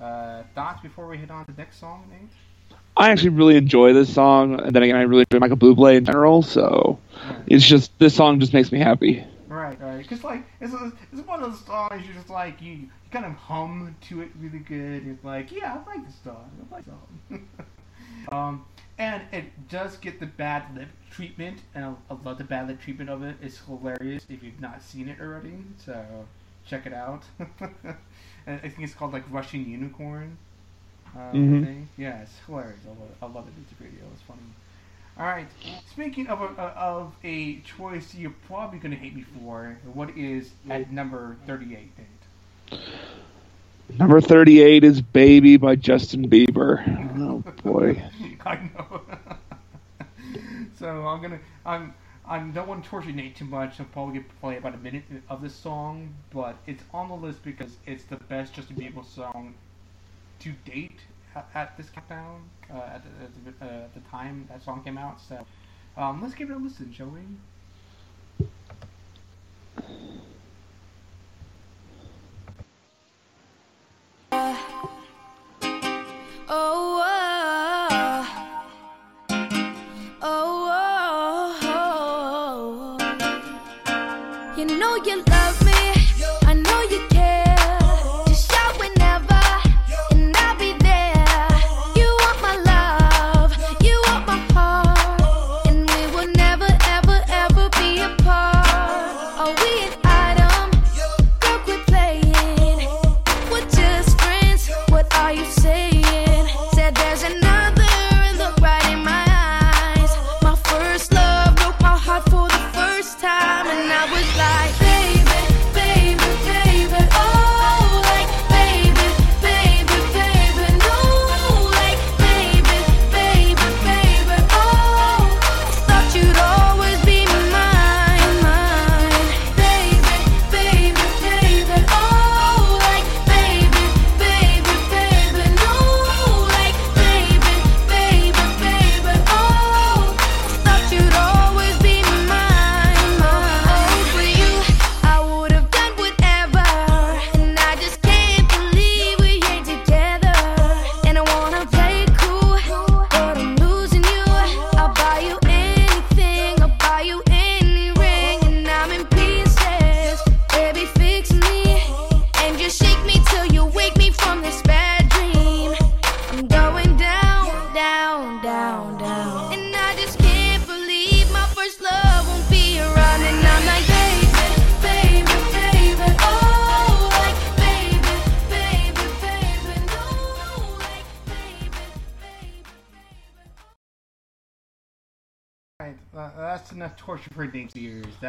[0.02, 2.32] Uh, thoughts before we hit on to the next song, Nate?
[2.96, 6.06] I actually really enjoy this song, and then again, I really enjoy Michael Bublé in
[6.06, 6.42] general.
[6.42, 7.00] So
[7.48, 9.26] it's just this song just makes me happy.
[9.64, 9.98] Right, right.
[10.00, 10.74] Because like it's,
[11.12, 14.30] it's one of those songs you're just like you, you kind of hum to it
[14.40, 15.08] really good.
[15.08, 16.50] It's like yeah, I like this song.
[16.72, 17.48] I like this song.
[18.32, 18.66] um,
[18.98, 22.82] and it does get the bad lip treatment, and I, I love the bad lip
[22.82, 23.38] treatment of it.
[23.42, 25.58] It's hilarious if you've not seen it already.
[25.78, 26.28] So
[26.68, 27.24] check it out.
[27.40, 27.96] and
[28.48, 30.38] I think it's called like Russian Unicorn.
[31.16, 31.86] Uh, Mhm.
[31.98, 32.80] Yeah, it's hilarious.
[32.86, 33.18] I love it.
[33.22, 34.04] I love the music video.
[34.14, 34.42] It's funny.
[35.18, 35.48] All right.
[35.92, 40.52] Speaking of a, of a choice you're probably going to hate me for, what is
[40.70, 41.92] at number 38,
[42.72, 42.80] Nate?
[44.00, 46.82] Number 38 is Baby by Justin Bieber.
[47.20, 48.02] Oh, boy.
[48.44, 49.02] I know.
[50.80, 51.94] so I'm gonna I'm
[52.26, 53.80] I don't want to torture Nate too much.
[53.80, 57.16] I'll probably get to play about a minute of this song, but it's on the
[57.16, 59.54] list because it's the best Justin Bieber song
[60.40, 61.13] to date at,
[61.54, 64.98] at this countdown uh, at, the, at, the, uh, at the time that song came
[64.98, 65.20] out.
[65.22, 65.46] So
[65.98, 67.22] um, let's give it a listen, shall we?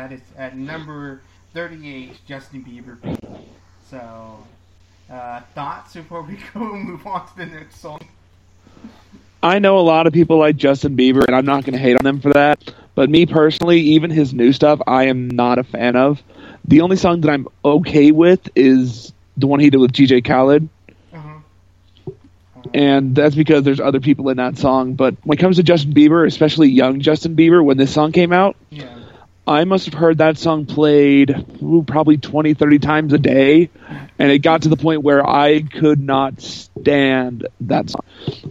[0.05, 1.23] That is at number
[1.55, 2.99] 38, Justin Bieber.
[3.89, 4.37] So,
[5.11, 8.03] uh, thoughts before we go move on to the next song?
[9.43, 11.97] I know a lot of people like Justin Bieber, and I'm not going to hate
[11.97, 12.75] on them for that.
[12.95, 16.23] But me personally, even his new stuff, I am not a fan of.
[16.67, 20.69] The only song that I'm okay with is the one he did with DJ Khaled.
[22.75, 24.95] And that's because there's other people in that song.
[24.95, 28.35] But when it comes to Justin Bieber, especially young Justin Bieber, when this song came
[28.35, 29.04] out, Yeah.
[29.47, 31.30] I must have heard that song played
[31.62, 33.68] ooh, probably 20, 30 times a day.
[34.18, 38.05] And it got to the point where I could not stand that song.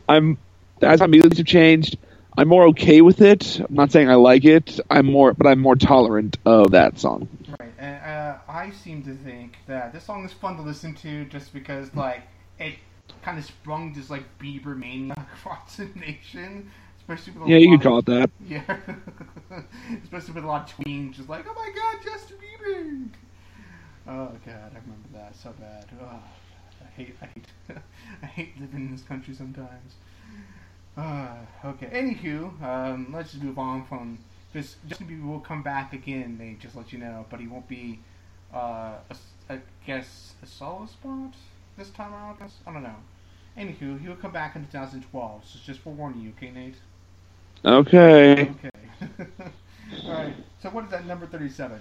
[0.08, 0.38] I'm,
[0.82, 1.98] as my music have changed,
[2.38, 3.60] I'm more okay with it.
[3.60, 4.80] I'm not saying I like it.
[4.90, 7.28] I'm more, but I'm more tolerant of that song.
[7.60, 11.26] Right, and uh, I seem to think that this song is fun to listen to
[11.26, 12.24] just because, like,
[12.60, 12.76] it
[13.22, 16.72] kind of sprung this, like, Bieber mania across the nation.
[17.08, 18.32] Especially with Yeah, you could call it that.
[18.48, 18.62] Yeah.
[20.04, 23.10] Especially with a lot of tweens, just like, oh my god, Justin Bieber!
[24.08, 25.86] Oh god, I remember that so bad.
[26.02, 26.20] Oh,
[26.82, 27.46] I hate, I hate,
[28.24, 29.96] I hate living in this country sometimes.
[30.96, 31.36] Uh,
[31.66, 31.88] okay.
[31.88, 34.20] Anywho, um, let's just move on from
[34.54, 34.78] this.
[34.88, 36.38] Justin Bieber will come back again.
[36.38, 38.00] They just let you know, but he won't be.
[38.54, 39.16] Uh, a,
[39.50, 41.34] I guess a solo spot
[41.78, 42.38] this time around.
[42.38, 42.96] I guess I don't know.
[43.58, 45.46] Anywho, he will come back in 2012.
[45.46, 46.76] So just for warning you, okay, Nate?
[47.66, 48.50] Okay.
[48.50, 48.70] Okay.
[50.06, 50.34] All right.
[50.62, 51.80] So what is that number 37?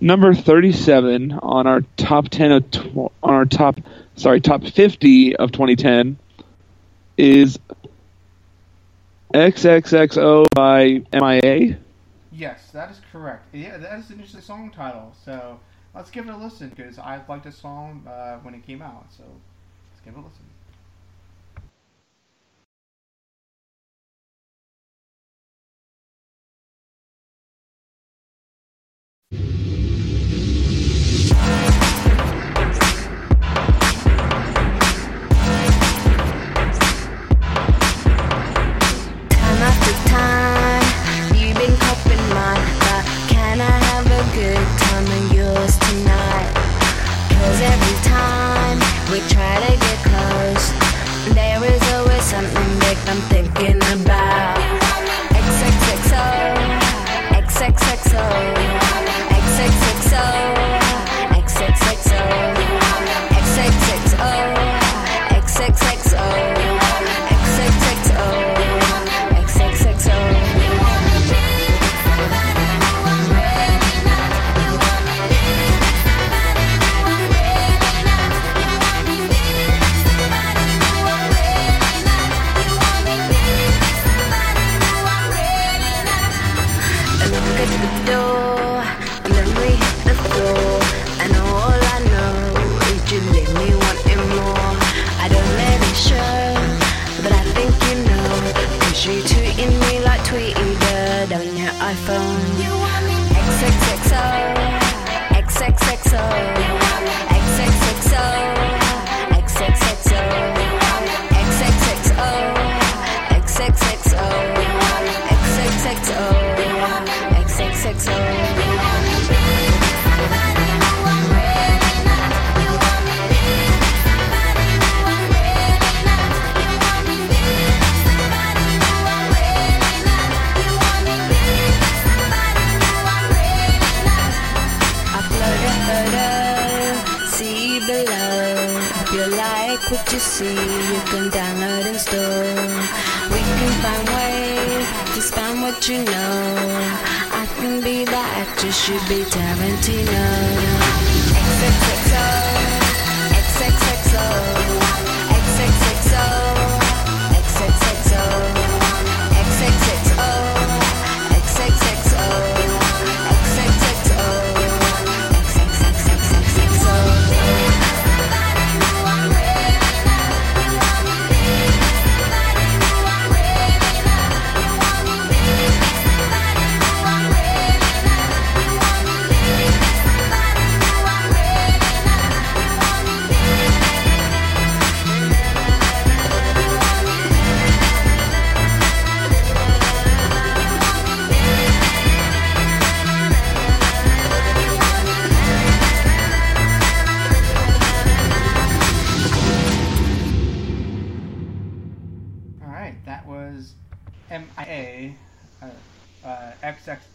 [0.00, 3.80] Number 37 on our top 10 of tw- on our top
[4.20, 6.18] sorry, top 50 of 2010
[7.16, 7.58] is
[9.34, 11.78] XXXO by MIA.
[12.32, 13.54] Yes, that is correct.
[13.54, 15.14] Yeah, that is an interesting song title.
[15.24, 15.58] So
[15.94, 19.06] let's give it a listen because I liked the song uh, when it came out.
[19.16, 20.49] So let's give it a listen.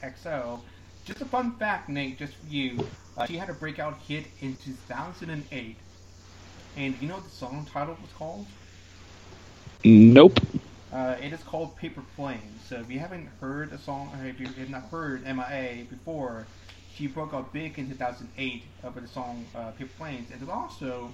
[0.05, 0.59] XXXO.
[1.05, 2.87] Just a fun fact, Nate, just for you.
[3.17, 5.77] Uh, she had a breakout hit in 2008.
[6.77, 8.45] And you know what the song title was called?
[9.83, 10.39] Nope.
[10.91, 12.61] Uh, it is called Paper Planes.
[12.67, 16.45] So if you haven't heard a song, or if you have not heard MIA before,
[16.93, 20.31] she broke out big in 2008 uh, with the song uh, Paper Planes.
[20.31, 21.11] And it also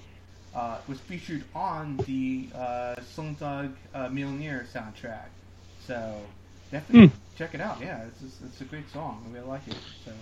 [0.54, 5.26] uh, was featured on the uh, Slumdog uh, Millionaire soundtrack.
[5.86, 6.20] So
[6.72, 7.14] definitely Hmm.
[7.36, 7.80] check it out.
[7.80, 9.24] Yeah, it's, it's, it's a great song.
[9.28, 9.78] I really like it.
[10.04, 10.12] So,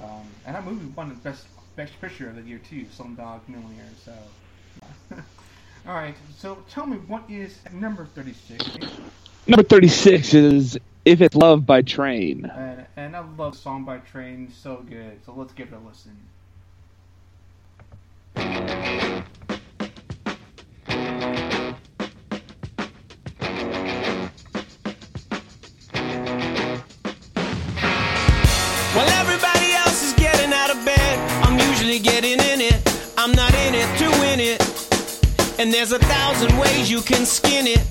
[0.00, 1.46] um, and that movie won the best
[1.76, 3.94] best picture of the year too, Slumdog Millionaire.
[4.04, 4.14] So.
[5.86, 8.78] All right, so tell me what is number thirty-six?
[9.46, 12.52] Number 36 is If It's Love by Train.
[12.54, 15.24] And, and I love Song by Train, so good.
[15.24, 16.16] So let's give it a listen.
[35.58, 37.82] And there's a thousand ways you can skin it.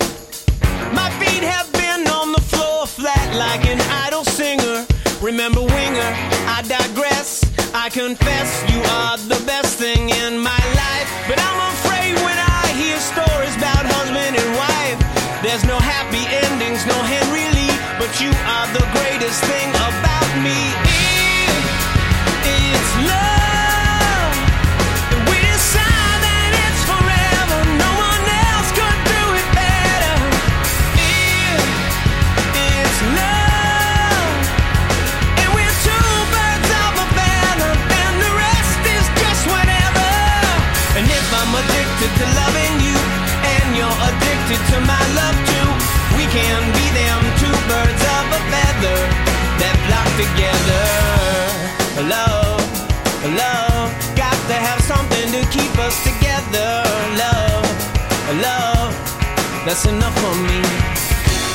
[0.96, 4.88] My feet have been on the floor flat like an Idol singer.
[5.20, 6.12] Remember Winger,
[6.48, 7.44] I digress.
[7.76, 11.10] I confess you are the best thing in my life.
[11.28, 16.88] But I'm afraid when I hear stories about husband and wife, there's no happy endings,
[16.88, 17.76] no Henry Lee.
[18.00, 20.87] But you are the greatest thing about me.
[42.20, 42.98] To loving you,
[43.54, 45.70] and you're addicted to my love too,
[46.18, 49.00] we can be them two birds of a feather
[49.62, 50.86] that flock together.
[52.10, 52.62] Love,
[53.38, 56.72] love, got to have something to keep us together.
[57.22, 57.66] Love,
[58.42, 58.92] love,
[59.66, 60.62] that's enough for me.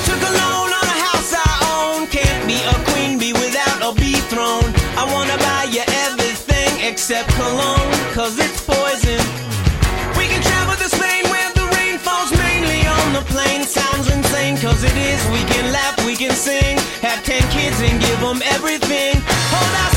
[0.06, 2.06] Took a loan on a house I own.
[2.06, 4.70] Can't be a queen bee without a bee throne.
[4.94, 9.11] I wanna buy you everything except cologne, cause it's poison.
[13.42, 15.20] plane sounds insane, cause it is.
[15.30, 19.14] We can laugh, we can sing, have ten kids and give them everything.
[19.24, 19.91] Hold out.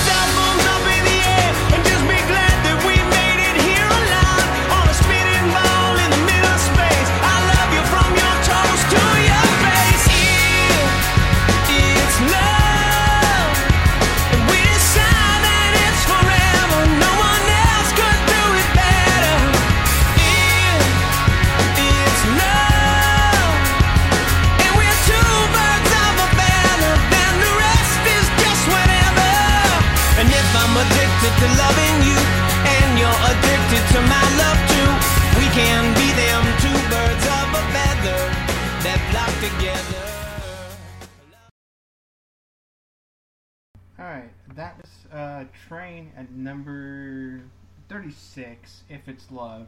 [43.97, 47.39] All right, that was uh, Train at number
[47.87, 48.81] thirty-six.
[48.89, 49.67] If it's love,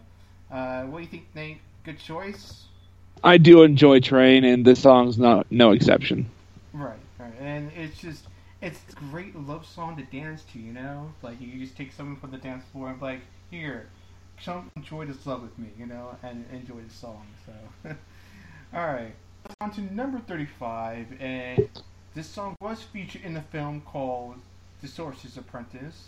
[0.51, 1.59] uh, what do you think, Nate?
[1.86, 2.65] Good choice.
[3.23, 6.30] I do enjoy Train, and this song's not no exception.
[6.73, 8.25] Right, right, and it's just
[8.61, 10.59] it's a great love song to dance to.
[10.59, 13.88] You know, like you just take someone from the dance floor and be like, here,
[14.43, 15.69] come enjoy this love with me.
[15.80, 17.25] You know, and enjoy the song.
[17.45, 17.95] So,
[18.73, 19.15] all right,
[19.61, 21.69] on to number thirty-five, and
[22.14, 24.36] this song was featured in a film called
[24.82, 26.08] The Sorcerer's Apprentice.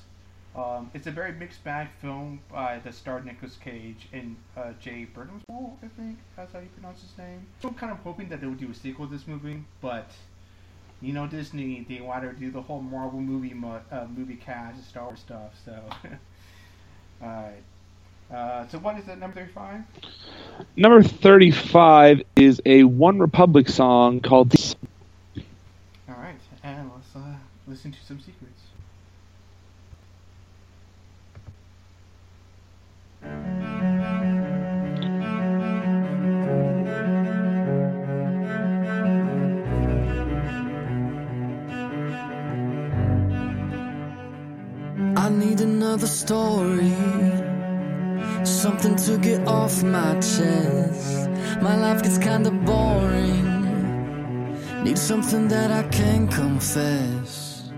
[0.55, 5.07] Um, it's a very mixed bag film by the star Nicolas Cage and uh, Jay
[5.15, 7.45] Bernthal, I think that's how you pronounce his name.
[7.63, 10.09] I'm kind of hoping that they would do a sequel to this movie, but
[11.01, 14.75] you know Disney, they want to do the whole Marvel movie mo- uh, movie cast
[14.75, 15.53] and Star Wars stuff.
[15.63, 15.71] So,
[17.21, 18.35] all right.
[18.35, 19.81] Uh, so what is that number thirty-five?
[20.75, 24.53] Number 35 is a OneRepublic song called
[26.63, 27.35] and let's uh,
[27.67, 28.63] listen to some secrets.
[45.15, 46.93] I need another story.
[48.43, 51.29] Something to get off my chest.
[51.61, 53.48] My life gets kinda boring.
[54.83, 57.69] Need something that I can confess.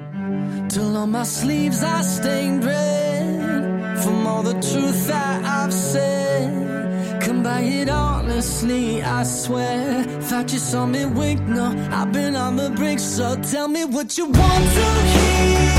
[0.70, 4.00] Till on my sleeves I stained red.
[4.04, 7.22] From all the truth that I've said.
[7.22, 10.04] Come by it honestly, I swear.
[10.22, 13.00] Thought you saw me wink, no, I've been on the brink.
[13.00, 15.71] So tell me what you want to hear.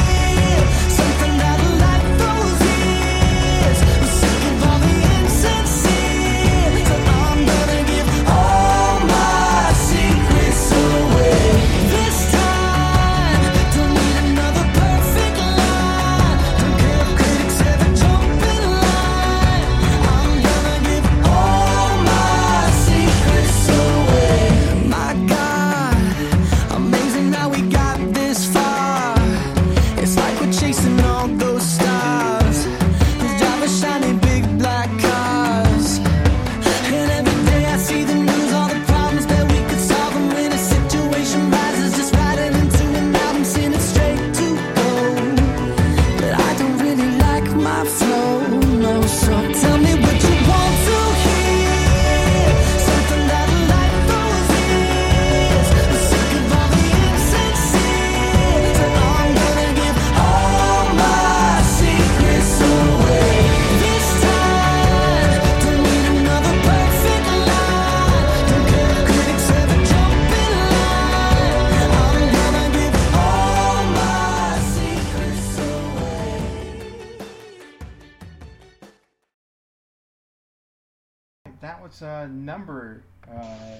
[82.33, 83.77] Number uh,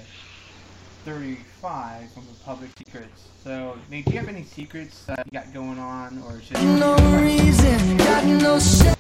[1.05, 3.29] 35 from the Public Secrets.
[3.43, 6.95] So, Nate, do you have any secrets that you got going on, or should No
[7.19, 8.97] reason, got no shit.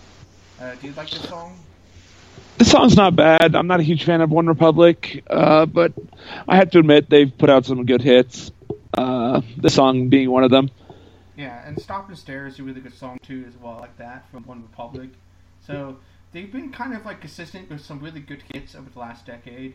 [0.60, 1.58] Uh, do you like this song?
[2.58, 3.54] This song's not bad.
[3.54, 5.92] I'm not a huge fan of OneRepublic, uh, but
[6.48, 8.50] I have to admit they've put out some good hits.
[8.94, 10.70] Uh, this song being one of them.
[11.36, 14.28] Yeah, and Stop and Stare is a really good song too, as well, like that
[14.30, 15.10] from OneRepublic.
[15.66, 15.96] So
[16.32, 19.74] they've been kind of like consistent with some really good hits over the last decade.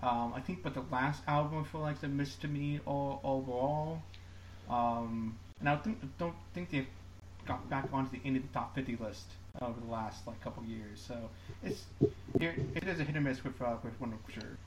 [0.00, 4.02] Um, I think, but the last album I feel like to me all, overall.
[4.68, 6.86] Um, and I think, don't think they've
[7.46, 9.26] got back onto the end of the top 50 list
[9.62, 11.02] over the last like couple years.
[11.06, 11.30] So
[11.62, 11.84] it's
[12.40, 14.58] it, it is a hit or miss with uh, with One for sure.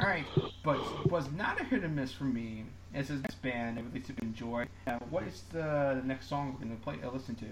[0.00, 0.24] All right,
[0.64, 2.64] but was not a hit or miss for me.
[2.92, 4.66] As this next band, I really enjoy.
[5.10, 6.96] What is the next song we're gonna play?
[7.02, 7.46] Uh, listen to.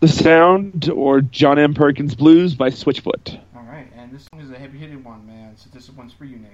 [0.00, 1.74] The Sound or John M.
[1.74, 3.40] Perkins Blues by Switchfoot.
[3.56, 5.56] All right, and this song is a heavy-hitted one, man.
[5.56, 6.52] So this one's for you, Nate.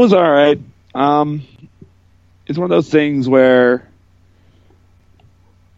[0.00, 0.58] Was all right.
[0.94, 1.46] Um,
[2.46, 3.86] it's one of those things where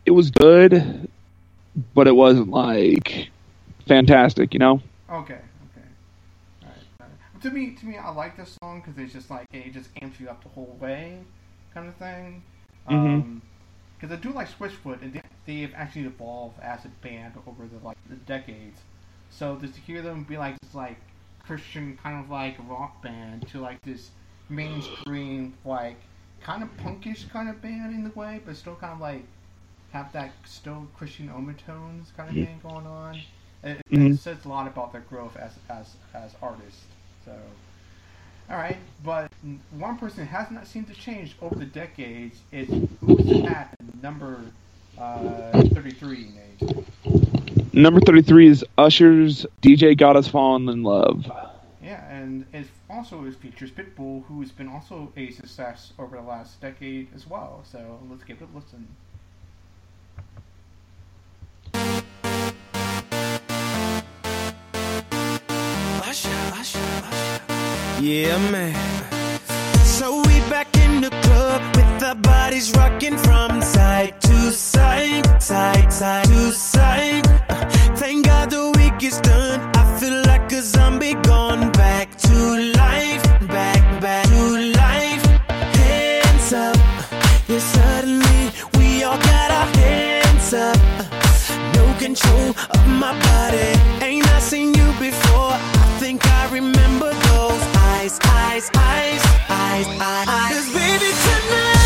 [0.06, 1.10] it was good,
[1.94, 3.30] but it wasn't like
[3.86, 4.54] fantastic.
[4.54, 4.82] You know?
[5.10, 5.38] Okay,
[5.74, 7.06] okay.
[7.42, 10.20] To me, to me, I like this song because it's just like, it just amps
[10.20, 11.18] you up the whole way
[11.74, 12.42] kind of thing.
[12.86, 17.84] Because I do like Switchfoot, and they, they've actually evolved as a band over the
[17.84, 18.80] like the decades.
[19.30, 20.98] So just to hear them be like this like
[21.44, 24.10] Christian kind of like rock band to like this
[24.48, 25.96] mainstream like
[26.42, 29.24] kind of punkish kind of band in the way, but still kind of like
[29.92, 32.46] have that still Christian overtones kind of Mhm.
[32.46, 33.20] thing going on.
[33.62, 34.14] It, Mhm.
[34.14, 36.84] it says a lot about their growth as as as artists.
[37.24, 37.36] So.
[38.50, 39.30] All right, but
[39.70, 42.68] one person has not seemed to change over the decades is
[43.00, 44.40] who's at number
[44.98, 47.21] uh, 33, Nate?
[47.74, 51.30] Number thirty-three is Usher's "DJ Got Us Falling in Love."
[51.82, 56.22] Yeah, and it also is features Pitbull, who has been also a success over the
[56.22, 57.64] last decade as well.
[57.64, 58.86] So let's give it a listen.
[68.00, 68.74] Yeah, man.
[69.84, 75.92] So we back in the club with our bodies rocking from side to side, side,
[75.92, 77.31] side to side.
[78.02, 79.60] Thank God the week is done.
[79.76, 82.34] I feel like a zombie gone back to
[82.76, 84.42] life, back, back to
[84.82, 85.24] life.
[85.48, 86.76] Hands up.
[87.48, 88.42] Yeah, suddenly
[88.76, 90.76] we all got our hands up.
[91.76, 93.70] No control of my body.
[94.04, 95.54] Ain't I seen you before?
[95.54, 97.62] I think I remember those
[97.92, 100.28] eyes, eyes, eyes, eyes, eyes.
[100.28, 100.50] eyes.
[100.50, 101.81] 'Cause baby tonight,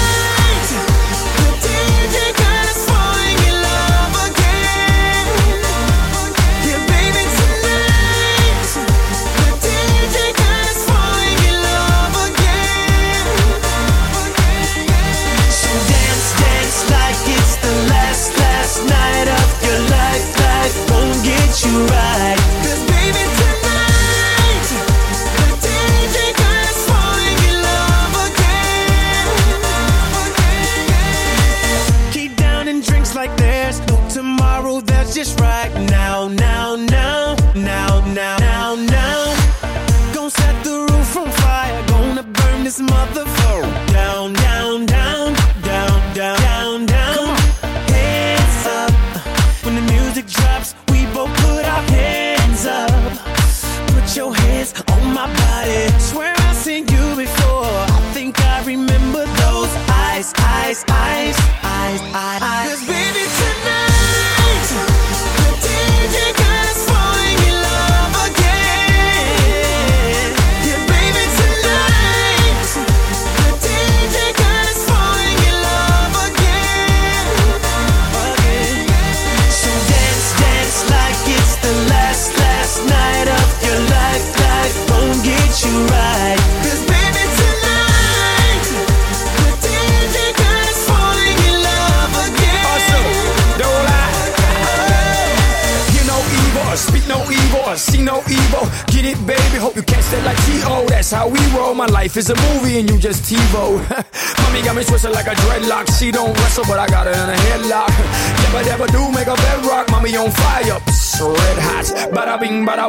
[21.65, 22.56] you right.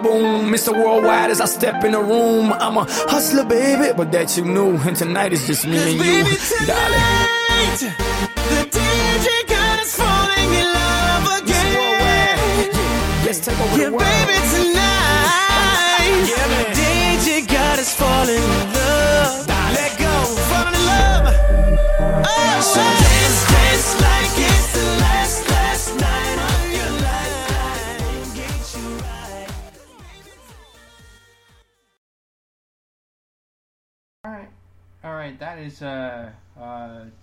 [0.03, 0.73] Mr.
[0.73, 2.53] Worldwide as I step in the room.
[2.53, 4.77] I'm a hustler, baby, but that you knew.
[4.77, 8.26] And tonight is just me and you, darling.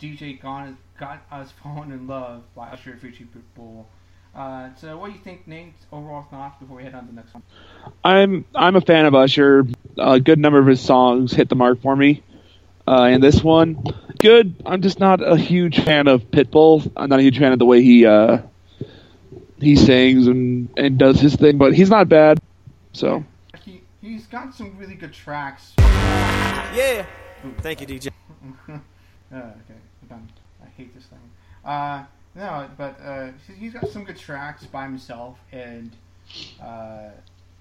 [0.01, 3.85] DJ Gone Got Us Falling in Love by Usher featuring Pitbull.
[4.35, 5.75] Uh, so, what do you think, Nate?
[5.93, 7.43] Overall thoughts before we head on to the next one.
[8.03, 9.65] I'm I'm a fan of Usher.
[9.97, 12.23] A good number of his songs hit the mark for me.
[12.87, 13.83] Uh, and this one,
[14.19, 14.57] good.
[14.67, 16.91] I'm just not a huge fan of Pitbull.
[16.97, 18.39] I'm not a huge fan of the way he uh,
[19.61, 22.41] he sings and, and does his thing, but he's not bad.
[22.93, 23.25] So
[23.65, 25.73] He he's got some really good tracks.
[25.79, 27.07] Yeah.
[27.61, 28.09] Thank you, DJ.
[28.69, 28.81] uh, okay,
[29.33, 30.29] I'm done.
[30.63, 31.19] I hate this thing.
[31.65, 32.05] Uh,
[32.35, 33.29] no, but uh,
[33.59, 35.91] he's- got some good tracks by himself, and
[36.63, 37.11] uh,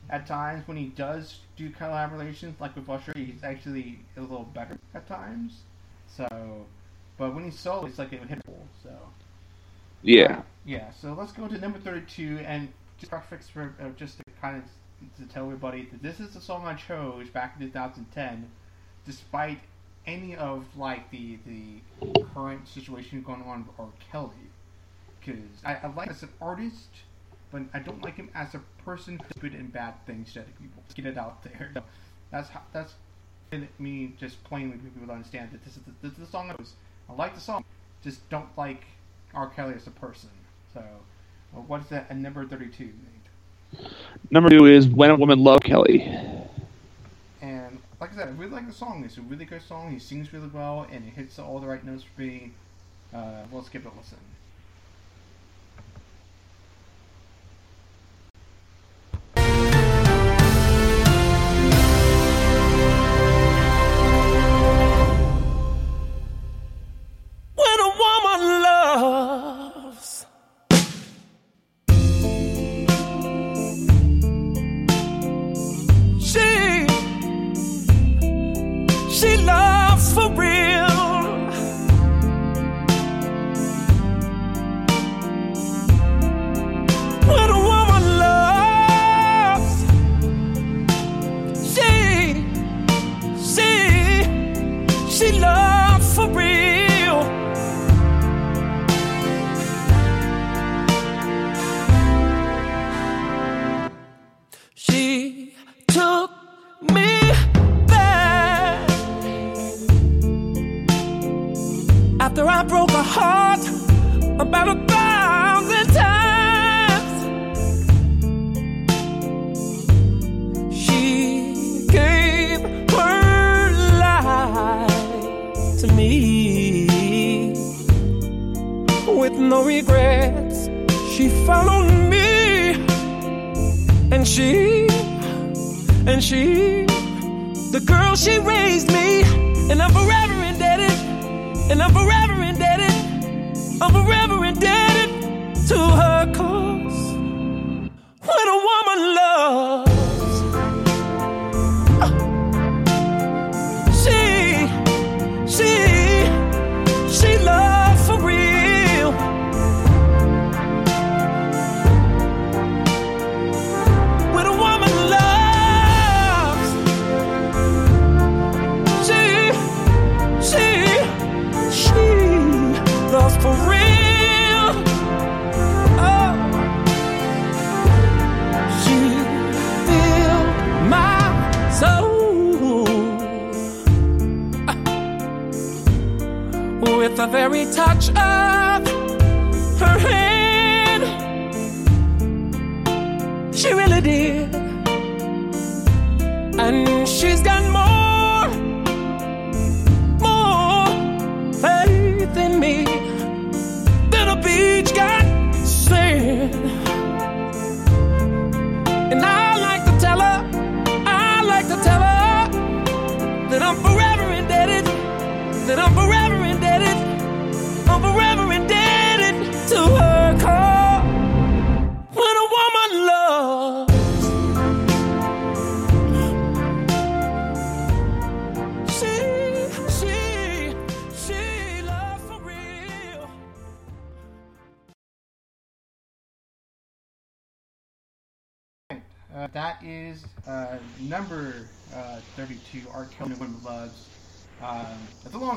[0.09, 4.77] at times when he does do collaborations, like with Usher, he's actually a little better
[4.93, 5.61] at times.
[6.07, 6.65] So,
[7.17, 8.65] but when he's solo, it's like it would hit full.
[8.83, 8.89] So,
[10.01, 10.91] yeah, yeah.
[10.91, 14.63] So let's go to number thirty-two, and just prefix for uh, just to kind of
[15.17, 18.49] to tell everybody that this is the song I chose back in 2010,
[19.05, 19.59] despite
[20.05, 23.87] any of like the the current situation going on with R.
[24.11, 24.31] Kelly,
[25.19, 26.89] because I, I like him as an artist,
[27.51, 30.83] but I don't like him as a person good and bad things to other people.
[30.95, 31.71] Get it out there.
[31.73, 31.83] So
[32.31, 32.93] that's how, that's
[33.79, 36.55] me just plainly people to understand that this is the, this is the song I
[36.55, 36.73] was.
[37.09, 37.63] I like the song,
[38.03, 38.83] just don't like
[39.33, 39.47] R.
[39.47, 40.29] Kelly as a person.
[40.73, 40.83] So,
[41.67, 42.07] what is that?
[42.09, 42.89] at number thirty-two.
[44.31, 45.99] Number two is When a Woman Love Kelly.
[48.13, 49.03] I said, I really like the song.
[49.03, 49.91] It's a really good song.
[49.91, 52.51] He sings really well, and it hits all the right notes for me.
[53.11, 54.19] Uh, let's give it a listen.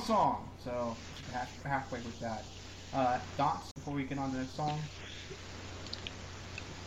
[0.07, 0.97] Song, so
[1.33, 2.45] half, halfway with that.
[2.95, 4.81] Uh, thoughts before we get on to the next song?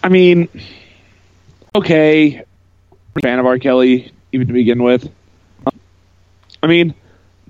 [0.02, 0.48] I mean,
[1.76, 2.46] okay,
[3.22, 3.60] fan of R.
[3.60, 5.12] Kelly even to begin with.
[6.64, 6.94] I mean,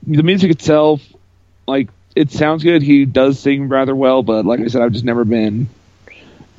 [0.06, 1.02] the music itself,
[1.68, 2.82] like, it sounds good.
[2.82, 5.70] He does sing rather well, but like I said, I've just never been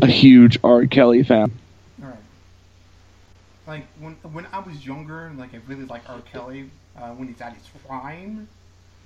[0.01, 0.87] a huge R.
[0.87, 1.51] Kelly fan.
[2.01, 2.17] Alright.
[3.67, 6.21] Like, when when I was younger, like, I really liked R.
[6.33, 8.49] Kelly uh, when he's at his prime.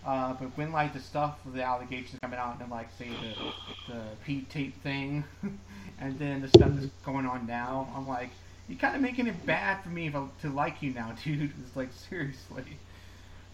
[0.07, 4.01] Uh, but when, like, the stuff the allegations coming out and, like, say, the, the
[4.25, 5.25] Pete tape thing,
[6.01, 8.31] and then the stuff that's going on now, I'm like,
[8.69, 11.53] you're kind of making it bad for me I, to like you now, dude.
[11.65, 12.65] It's like, seriously.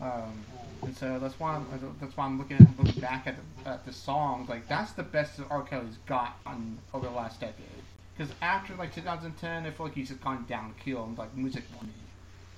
[0.00, 0.44] Um,
[0.82, 1.66] and so that's why I'm,
[2.00, 5.02] that's why I'm looking at looking back at the, at the songs like that's the
[5.02, 5.62] best that R.
[5.62, 7.66] Kelly's gotten over the last decade.
[8.16, 11.92] Because after like 2010, I feel like he's just gone downhill like music money.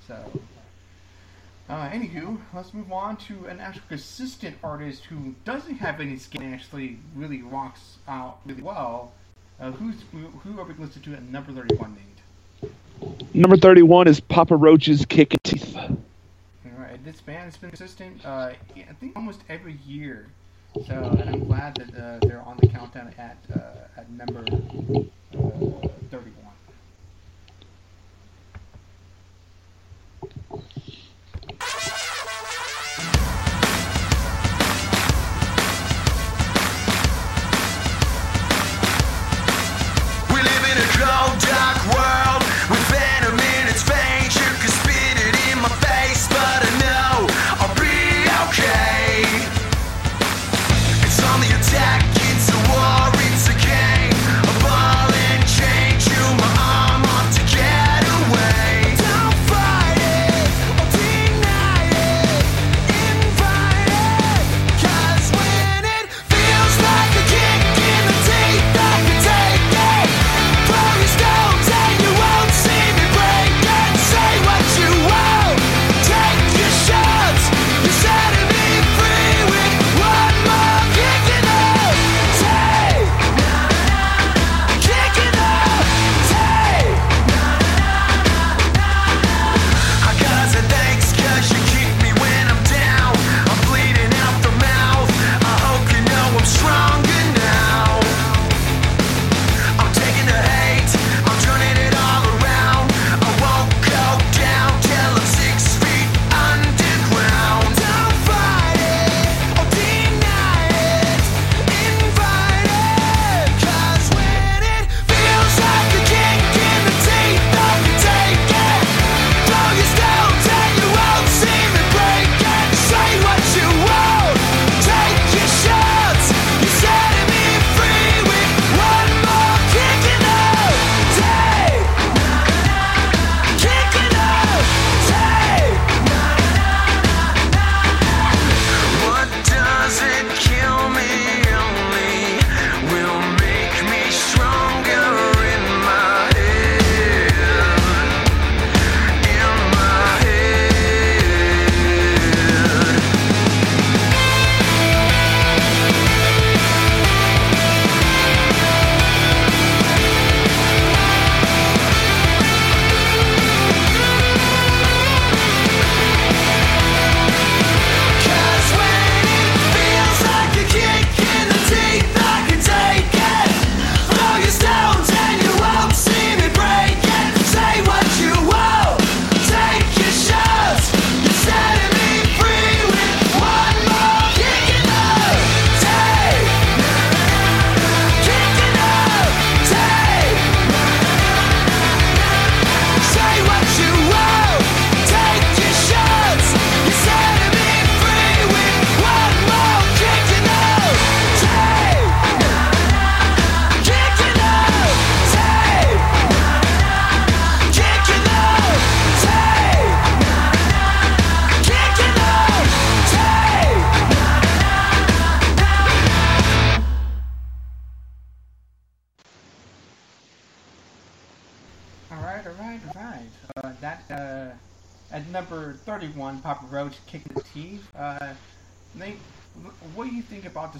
[0.06, 0.40] So,
[1.72, 6.42] uh, anywho, let's move on to an actual consistent artist who doesn't have any skin
[6.42, 9.12] and actually really rocks out really well.
[9.58, 12.74] Uh, who's who, who are we listening to at number 31 named?
[13.32, 15.74] Number 31 is Papa Roach's Kick Teeth.
[15.74, 20.26] Alright, this band has been consistent, uh, I think almost every year.
[20.86, 25.88] So, and I'm glad that uh, they're on the countdown at uh, at number uh,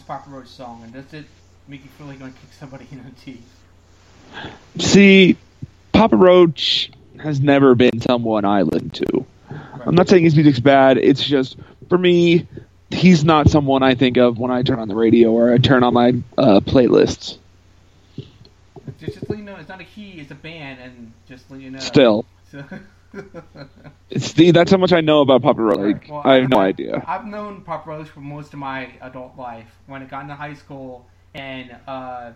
[0.06, 1.26] Papa Roach song, and does it
[1.68, 3.48] make you feel like you're going to kick somebody in the teeth?
[4.78, 5.36] See,
[5.92, 9.26] Papa Roach has never been someone I listen to.
[9.84, 10.96] I'm not saying his music's bad.
[10.98, 11.56] It's just
[11.88, 12.46] for me,
[12.90, 15.82] he's not someone I think of when I turn on the radio or I turn
[15.82, 16.08] on my
[16.38, 17.38] uh, playlists.
[18.98, 21.60] Just, just let you know, it's not a he, it's a band, and just let
[21.60, 21.78] you know.
[21.80, 22.24] Still.
[22.50, 22.64] So-
[24.34, 25.78] The, that's how much I know about Papa Roach.
[25.78, 27.02] Like, Well, I have no idea.
[27.06, 29.70] I've known Pop Roach for most of my adult life.
[29.86, 32.32] When I got into high school, and uh,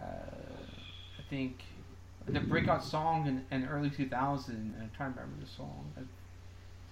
[0.00, 1.62] uh, I think
[2.26, 4.54] the breakout song in, in early 2000.
[4.54, 5.92] and I'm trying to remember the song.
[5.96, 6.02] Uh,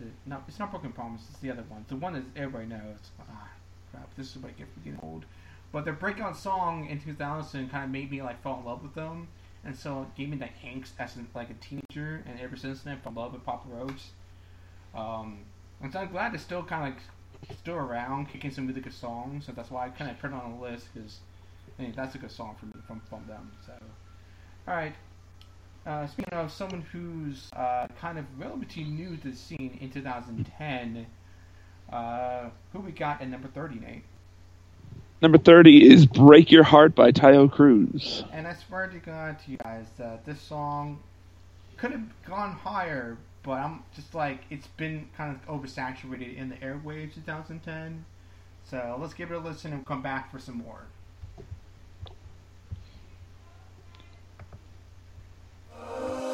[0.01, 1.23] The, no, it's not Broken Promise.
[1.31, 1.85] It's the other one.
[1.89, 2.99] The one that everybody knows.
[3.21, 3.49] Ah,
[3.91, 4.15] crap.
[4.17, 5.25] This is what I get for getting old.
[5.73, 8.95] But their breakout song in 2000 kind of made me like fall in love with
[8.95, 9.29] them,
[9.65, 12.23] and so it gave me that angst as an, like a teenager.
[12.27, 14.03] And ever since then, I love with Papa Roach.
[14.95, 15.39] Um,
[15.83, 18.93] and so I'm glad they're still kind of like still around, kicking some really good
[18.93, 19.47] songs.
[19.47, 21.19] So that's why I kind of put it on the list because
[21.79, 23.51] I think that's a good song me from from them.
[23.67, 23.73] So,
[24.69, 24.95] all right.
[25.87, 31.07] Uh, speaking of someone who's uh, kind of relatively new to the scene in 2010,
[31.93, 34.05] uh, who we got at number 30, Nate?
[35.25, 38.25] Number 30 is Break Your Heart by Taio Cruz.
[38.31, 40.99] And I swear to God to you guys that this song
[41.79, 46.57] could have gone higher, but I'm just like it's been kind of oversaturated in the
[46.57, 48.05] airwaves 2010.
[48.69, 50.83] So let's give it a listen and come back for some more.
[55.75, 56.34] Uh,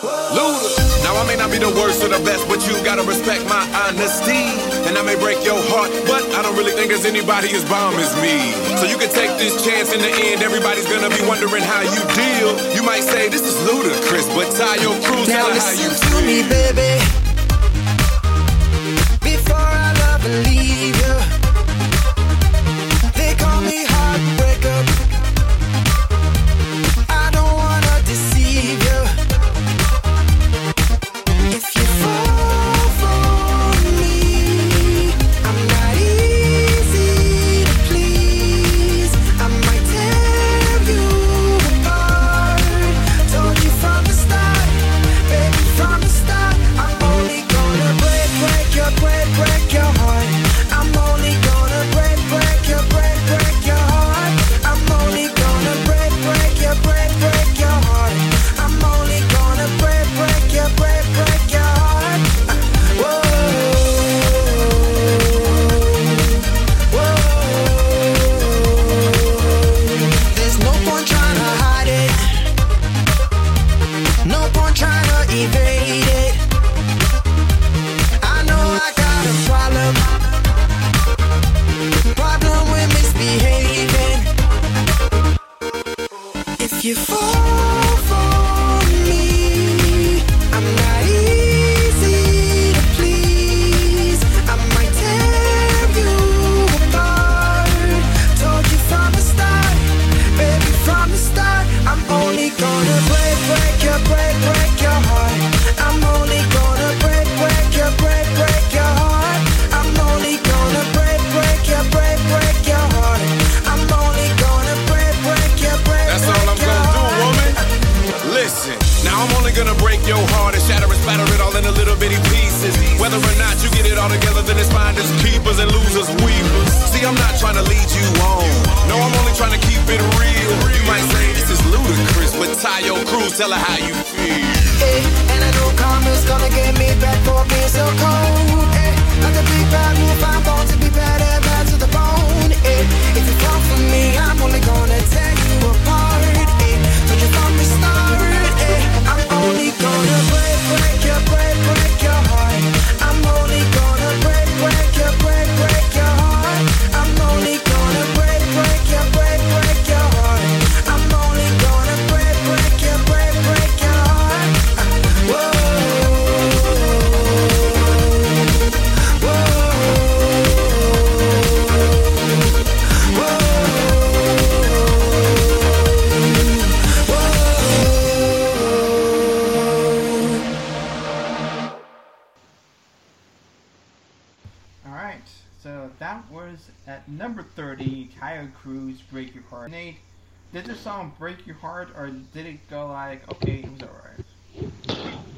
[0.00, 1.04] Luda.
[1.04, 3.60] Now I may not be the worst or the best, but you gotta respect my
[3.84, 4.48] honesty.
[4.88, 7.94] And I may break your heart, but I don't really think there's anybody as bomb
[8.00, 8.56] as me.
[8.80, 10.42] So you can take this chance in the end.
[10.42, 12.50] Everybody's gonna be wondering how you deal.
[12.74, 16.48] You might say this is ludicrous, but Taio Cruz, Now tell how you to me,
[16.48, 16.92] baby.
[19.20, 20.59] Before I love and leave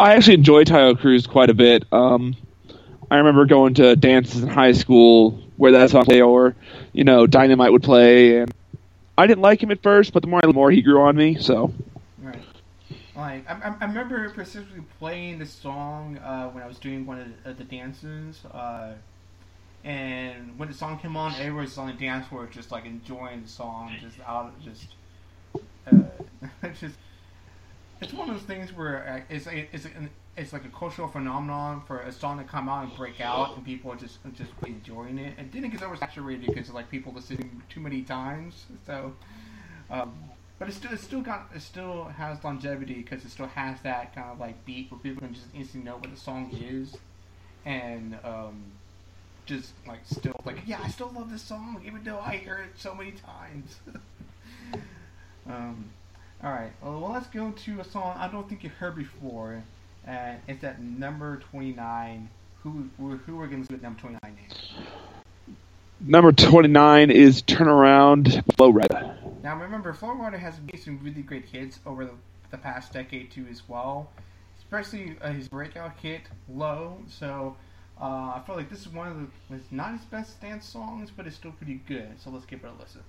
[0.03, 1.85] I actually enjoy Taio Cruz quite a bit.
[1.93, 2.35] Um,
[3.09, 6.57] I remember going to dances in high school where that song play, or
[6.93, 8.53] you know, Dynamite would play, and
[9.17, 11.37] I didn't like him at first, but the more the more he grew on me.
[11.37, 11.73] So
[12.19, 12.43] Right.
[13.15, 17.29] Like I, I- remember specifically playing this song uh, when I was doing one of
[17.45, 18.95] the, of the dances, uh,
[19.85, 23.43] and when the song came on, everyone was on the dance floor just like enjoying
[23.43, 24.87] the song, just out, just,
[25.87, 25.93] uh,
[26.81, 26.97] just.
[28.03, 29.87] It's one of those things where it's it's
[30.37, 33.65] it's like a cultural phenomenon for a song to come out and break out, and
[33.65, 35.35] people are just just enjoying it.
[35.39, 38.67] And then it gets oversaturated because like people listening too many times.
[38.87, 39.15] So,
[39.89, 40.13] um,
[40.59, 44.17] but it still it still got it still has longevity because it still has that
[44.17, 46.97] kind of like beat where people can just instantly know what the song is,
[47.65, 48.65] and um,
[49.47, 52.81] just like still like yeah I still love this song even though I hear it
[52.81, 53.79] so many times.
[55.47, 55.91] um,
[56.45, 59.63] all right, well, let's go to a song I don't think you heard before,
[60.05, 62.29] and it's at number twenty nine.
[62.63, 64.37] Who who who we're gonna do at number twenty nine?
[66.01, 69.43] number twenty nine is "Turn Around" Flo Rida.
[69.45, 72.15] Now remember, Flo Rida has made some really great hits over the,
[72.51, 74.11] the past decade too as well,
[74.59, 77.57] especially uh, his breakout hit "Low." So
[78.01, 78.05] uh,
[78.35, 81.25] I feel like this is one of the it's not his best dance songs, but
[81.29, 82.21] it's still pretty good.
[82.21, 83.03] So let's give it a listen.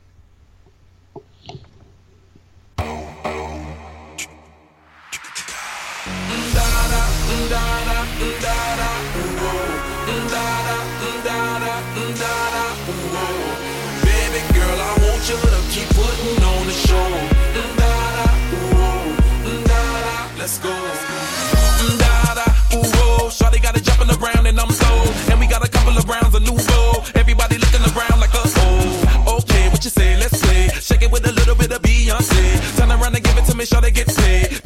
[14.03, 17.09] Baby girl, I want you to keep putting on the show.
[17.53, 19.15] Da-da, ooh,
[19.65, 20.71] da-da, Let's go.
[23.33, 25.09] Shawty got it jumping around and I'm sold.
[25.31, 27.03] And we got a couple of rounds of nouveau.
[27.15, 28.43] Everybody looking around like a.
[29.27, 30.15] Okay, what you say?
[30.17, 30.67] Let's play.
[30.79, 32.77] Shake it with a little bit of Beyonce.
[32.77, 34.62] Turn around and give it to me, Shawty get paid.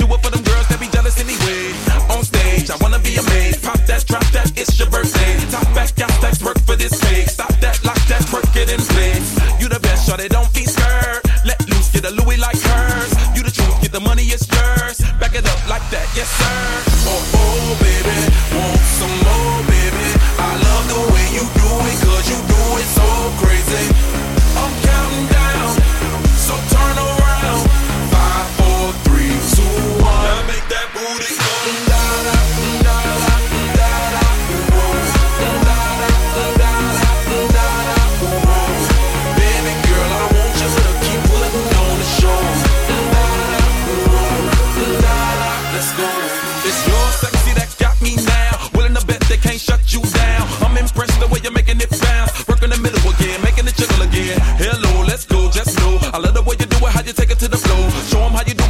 [4.08, 5.38] Drop that, it's your birthday.
[5.52, 7.26] Top back, got stacks, work for this pay.
[7.26, 9.36] Stop that, lock that, work it in place.
[9.60, 11.22] You the best, Shawty, don't be scared.
[11.46, 13.12] Let loose, get a Louis like hers.
[13.36, 15.04] You the truth, get the money, it's yours.
[15.20, 16.56] Back it up like that, yes sir.
[17.12, 18.07] Oh oh baby,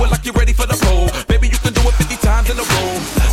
[0.03, 1.09] it like you're ready for the pole.
[1.27, 2.91] Baby, you can do it 50 times in a row.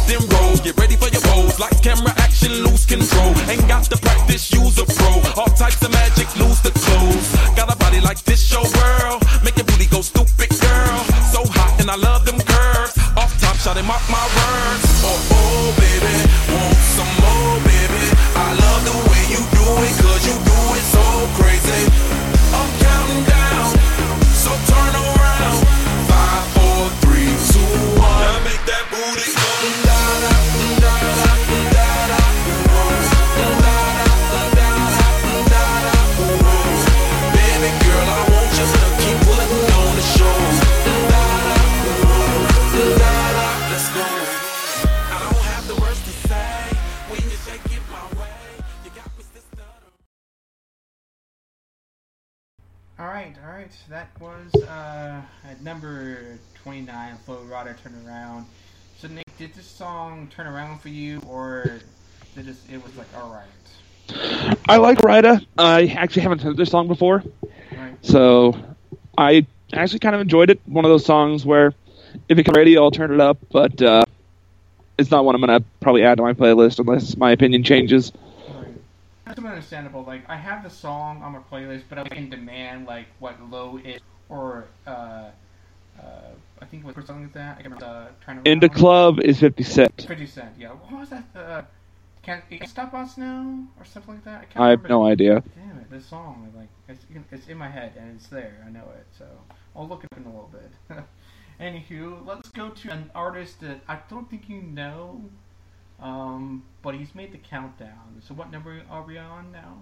[0.09, 1.59] Then roll, get ready for your pose.
[1.59, 3.33] Like camera action, lose control.
[3.51, 5.13] Ain't got the practice, use a pro.
[5.37, 7.29] All types of magic, lose the clothes.
[7.57, 9.23] Got a body like this, show world.
[9.45, 10.99] Make your booty go stupid, girl.
[11.33, 12.97] So hot, and I love them curves.
[13.17, 14.44] Off top, shot and mark my words.
[55.85, 57.19] Number twenty nine.
[57.27, 58.47] Flo Rida Turn Around.
[58.97, 61.81] So Nick, did this song turn around for you, or
[62.35, 62.57] did it?
[62.73, 64.61] It was like all right.
[64.67, 65.45] I like Rida.
[65.59, 67.23] I actually haven't heard this song before,
[67.77, 67.97] Right.
[68.01, 68.57] so
[69.19, 70.59] I actually kind of enjoyed it.
[70.65, 71.75] One of those songs where
[72.31, 74.05] if it comes radio, I'll turn it up, but uh,
[74.97, 78.11] it's not one I'm gonna probably add to my playlist unless my opinion changes.
[79.27, 80.03] That's understandable.
[80.03, 83.79] Like I have the song on my playlist, but I can demand like what low
[83.85, 84.01] is
[84.31, 85.29] or uh,
[86.65, 87.59] I think it was something like that.
[87.59, 88.51] I can remember uh, trying to.
[88.51, 90.07] In the club is 50 Cent.
[90.09, 90.51] Fifty Cent.
[90.59, 90.71] Yeah.
[90.71, 91.25] What was that?
[91.37, 91.63] Uh,
[92.23, 94.41] can you can stop us now or something like that?
[94.41, 95.43] I, can't I have no idea.
[95.55, 95.91] Damn it!
[95.91, 98.65] This song, like it's it's in my head and it's there.
[98.67, 99.07] I know it.
[99.19, 99.27] So
[99.77, 101.05] I'll look it up in a little bit.
[101.61, 105.23] Anywho, let's go to an artist that I don't think you know,
[106.01, 108.23] um, but he's made the countdown.
[108.27, 109.77] So what number are we on now?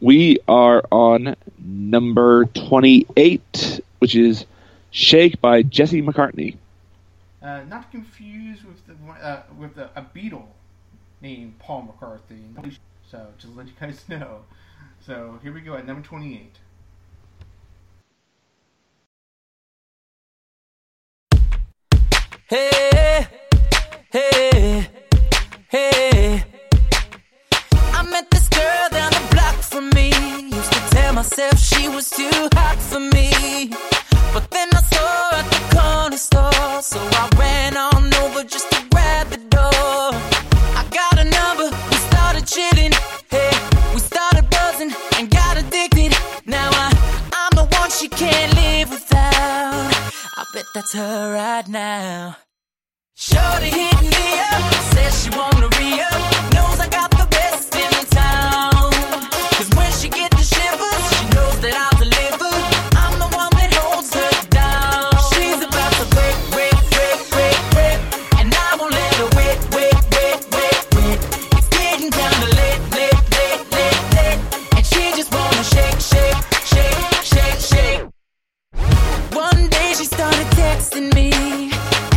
[0.00, 4.46] We are on number 28, which is
[4.92, 6.58] Shake by Jesse McCartney.
[7.42, 10.44] Uh, not to confuse with the uh, with a, a Beatle
[11.22, 12.76] named Paul McCartney.
[13.10, 14.42] So just to let you guys know.
[15.04, 16.56] So here we go at number twenty-eight.
[22.48, 23.26] Hey,
[24.10, 24.88] hey,
[25.68, 26.44] hey.
[27.72, 30.10] I met this girl down the block from me.
[30.54, 33.72] Used to tell myself she was too hot for me.
[34.34, 36.82] But then I saw her at the corner store.
[36.82, 40.08] So I ran on over just to grab the door.
[40.80, 42.92] I got a number, we started chilling.
[43.28, 43.52] Hey,
[43.94, 46.12] we started buzzing and got addicted.
[46.46, 46.88] Now I,
[47.40, 49.92] I'm the one she can't live without.
[50.40, 52.36] I bet that's her right now.
[53.14, 54.62] Shorty hit me up,
[54.94, 58.90] says she wanna re-up Knows I got the best in town
[59.56, 61.91] Cause when she get the shivers, she knows that I'll
[80.72, 81.30] texting me,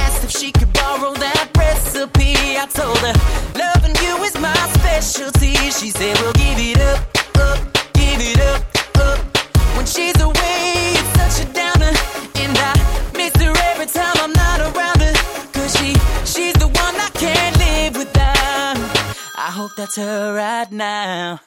[0.06, 2.36] asked if she could borrow that recipe.
[2.64, 3.16] I told her,
[3.60, 5.56] loving you is my specialty.
[5.80, 7.00] She said, We'll give it up,
[7.48, 7.60] up,
[7.94, 8.62] give it up,
[9.08, 9.20] up.
[9.76, 10.60] When she's away,
[11.00, 11.94] it's such a downer,
[12.42, 12.74] and I
[13.20, 15.16] miss her every time I'm not around her.
[15.56, 15.92] Cause she,
[16.24, 18.78] she's the one I can't live without.
[19.48, 21.42] I hope that's her right now.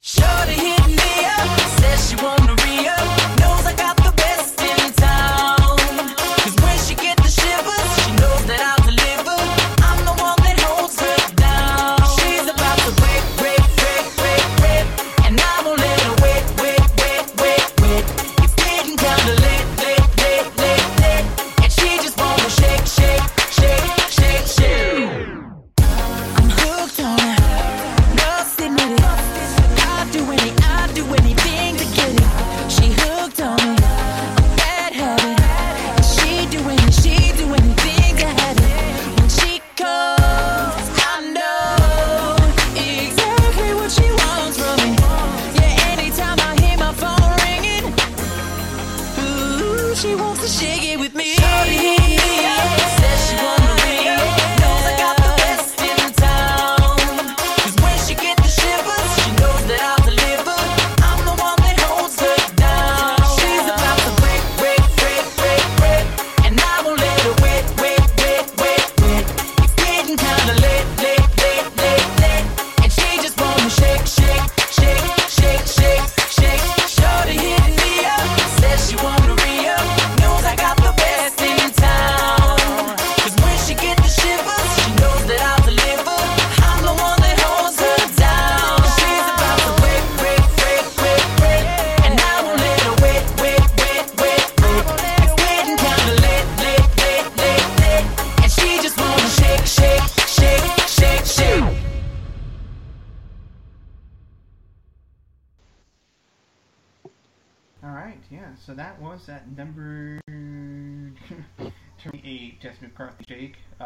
[0.00, 1.48] Shorty hit me up,
[1.80, 3.06] says she wanna re-up
[3.40, 5.57] Knows I got the best in town
[6.88, 8.77] she get the shivers, she knows that I'll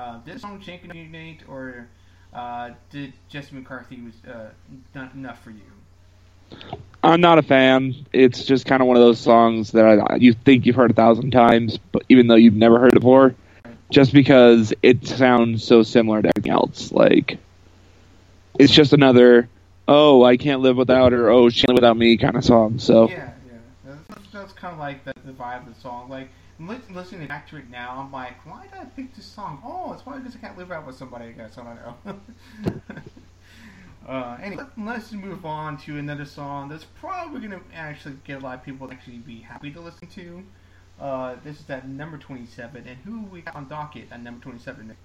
[0.02, 1.86] Uh, did this song Jake Nate, or
[2.34, 4.50] uh, did Jesse McCartney was uh,
[4.96, 6.58] not enough for you?
[7.04, 7.94] I'm not a fan.
[8.12, 10.94] It's just kind of one of those songs that I, you think you've heard a
[10.94, 13.36] thousand times, but even though you've never heard it before,
[13.92, 16.90] just because it sounds so similar to everything else.
[16.90, 17.38] Like,
[18.58, 19.48] it's just another,
[19.86, 22.80] oh, I can't live without her, oh, she can't live without me kind of song.
[22.80, 23.94] So, Yeah, yeah.
[24.08, 26.08] That's, that's kind of like the, the vibe of the song.
[26.08, 26.28] Like, li-
[26.68, 29.62] listening back to it now, I'm like, why did I pick this song?
[29.64, 31.58] Oh, it's probably because I can't live out with somebody, I guess.
[31.58, 32.92] I don't know.
[34.08, 38.44] uh, anyway, let's move on to another song that's probably going to actually get a
[38.44, 40.42] lot of people to actually be happy to listen to.
[41.00, 44.96] Uh, this is at number 27, and who we got on docket at number 27?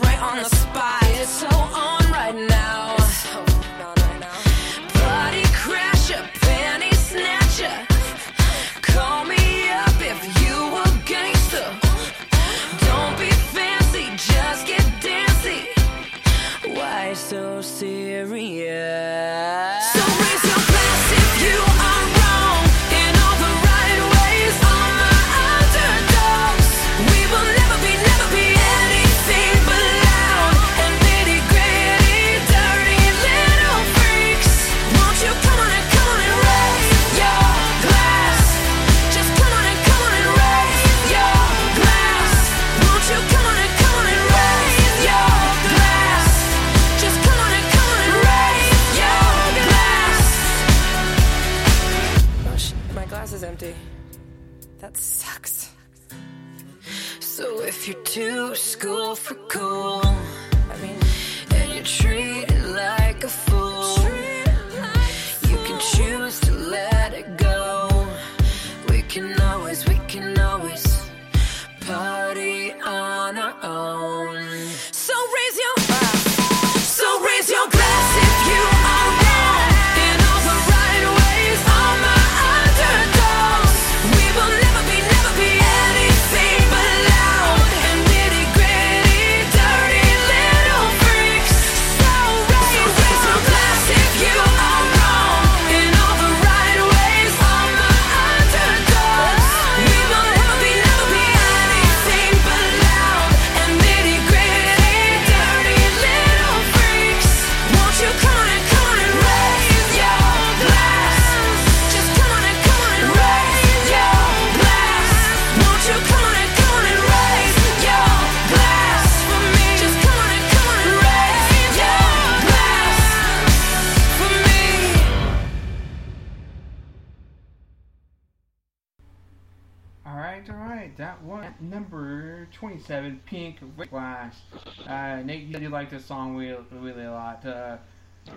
[0.00, 0.51] right on the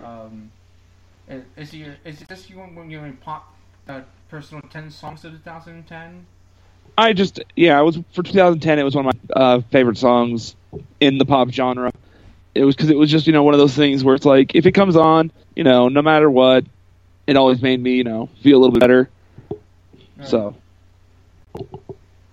[0.04, 0.50] um,
[1.28, 3.54] is, is, your, is this your, one of your pop
[3.88, 6.26] uh, personal 10 songs of 2010?
[6.98, 8.78] I just yeah, it was for 2010.
[8.78, 10.56] It was one of my uh, favorite songs
[11.00, 11.92] in the pop genre.
[12.54, 14.54] It was because it was just you know one of those things where it's like
[14.54, 16.64] if it comes on, you know, no matter what,
[17.26, 19.10] it always made me you know feel a little bit better.
[20.22, 20.54] So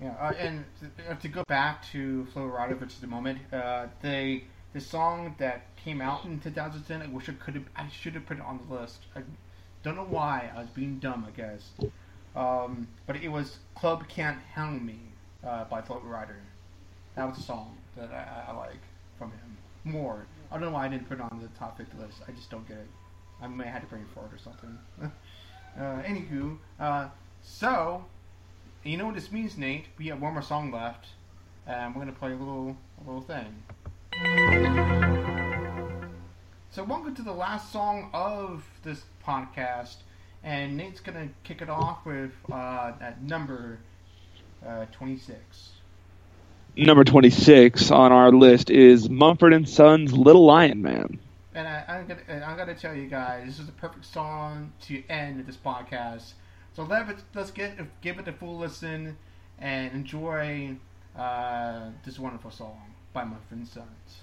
[0.02, 0.66] Yeah, uh, and
[0.98, 4.82] to, uh, to go back to Flo Rida for just a moment, uh, they the
[4.82, 8.38] song that came out in 2010, I wish I could have, I should have put
[8.38, 9.00] it on the list.
[9.16, 9.22] I
[9.84, 10.50] don't know why.
[10.56, 11.72] I was being dumb, I guess.
[12.36, 15.00] Um, but it was Club Can't Handle Me
[15.46, 16.36] uh, by Flo Rida.
[17.16, 18.80] That was a song that I, I like
[19.18, 20.26] from him more.
[20.52, 22.20] I don't know why I didn't put it on the top 50 list.
[22.28, 22.88] I just don't get it.
[23.42, 24.78] I may have to bring it forward or something.
[25.02, 27.10] uh, anywho, uh,
[27.44, 28.06] so
[28.84, 29.86] you know what this means, Nate?
[29.98, 31.08] We have one more song left,
[31.68, 35.13] and we're gonna play a little a little thing.
[36.74, 39.98] So welcome to the last song of this podcast,
[40.44, 43.78] and Nate's gonna kick it off with uh, at number
[44.66, 45.74] uh, twenty six.
[46.76, 51.20] number 26 on our list is Mumford and Sons' "Little Lion Man."
[51.54, 54.74] And I, I'm gonna and I'm gonna tell you guys, this is the perfect song
[54.86, 56.34] to end this podcast.
[56.76, 59.16] So let it, let's get give it a full listen
[59.60, 60.76] and enjoy
[61.16, 64.23] uh, this wonderful song by Mumford and Sons.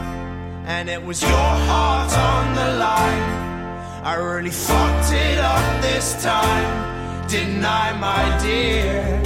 [0.65, 4.03] and it was your heart on the line.
[4.03, 9.21] I really fucked it up this time, didn't I, my dear?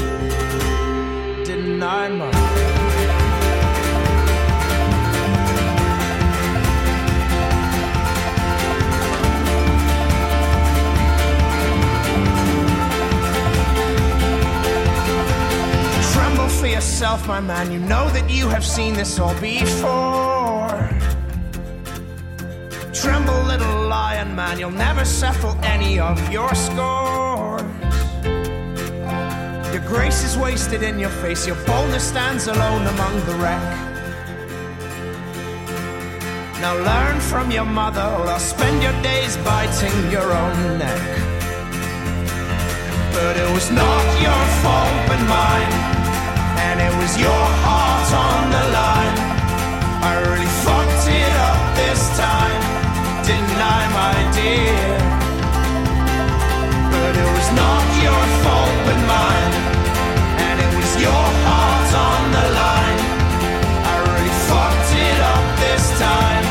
[1.45, 2.66] Didn't I, my
[16.76, 17.72] yourself, my man.
[17.72, 20.24] You know that you have seen this all before.
[23.06, 27.61] Tremble, little lion man, you'll never settle any of your scores.
[29.72, 33.61] Your grace is wasted in your face, your boldness stands alone among the wreck.
[36.61, 41.03] Now learn from your mother, or spend your days biting your own neck.
[43.14, 45.73] But it was not your fault but mine,
[46.68, 49.18] and it was your heart on the line.
[50.10, 52.61] I really fucked it up this time,
[53.27, 54.97] didn't my dear?
[56.93, 59.53] But it was not your fault but mine,
[60.45, 63.02] and it was your heart on the line.
[63.91, 66.45] I really fucked it up this time,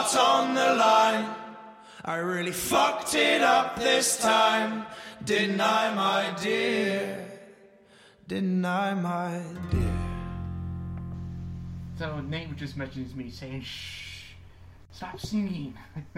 [0.00, 1.34] heart on the line.
[2.04, 4.86] I really fucked it up this time,
[5.60, 7.26] I, my dear?
[8.64, 9.92] I, my dear?
[11.98, 14.32] So Nate just mentions me saying, "Shh,
[14.90, 15.74] stop singing."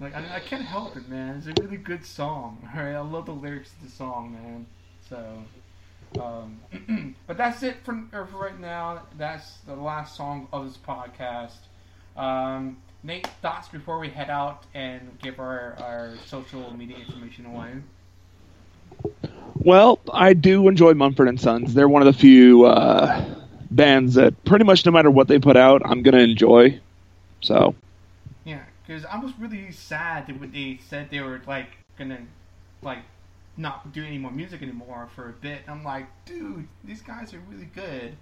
[0.00, 1.36] like I, I can't help it, man.
[1.36, 2.68] It's a really good song.
[2.76, 4.66] All right, I love the lyrics of the song, man.
[5.08, 5.44] So,
[6.18, 9.02] um, but that's it for, uh, for right now.
[9.16, 11.58] That's the last song of this podcast.
[12.16, 17.72] Um, Nate, thoughts before we head out and give our, our social media information away.
[19.54, 21.74] Well, I do enjoy Mumford and Sons.
[21.74, 23.24] They're one of the few uh,
[23.70, 26.80] bands that pretty much no matter what they put out, I'm gonna enjoy.
[27.42, 27.74] So
[28.44, 32.20] Yeah, because I was really sad that when they said they were like gonna
[32.82, 33.00] like
[33.60, 35.62] not do any more music anymore for a bit.
[35.68, 38.16] I'm like, dude, these guys are really good.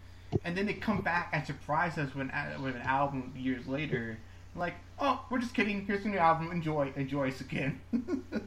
[0.45, 4.19] And then they come back and surprise us with, an- with an album years later.
[4.55, 5.87] Like, oh, we're just kidding.
[5.87, 6.51] Here's a new album.
[6.51, 7.81] Enjoy, enjoy us again.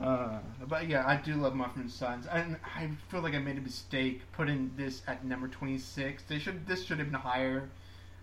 [0.00, 0.38] uh,
[0.68, 3.62] but yeah, I do love Mumford and Sons, and I feel like I made a
[3.62, 6.24] mistake putting this at number 26.
[6.24, 7.70] They should this should have been higher.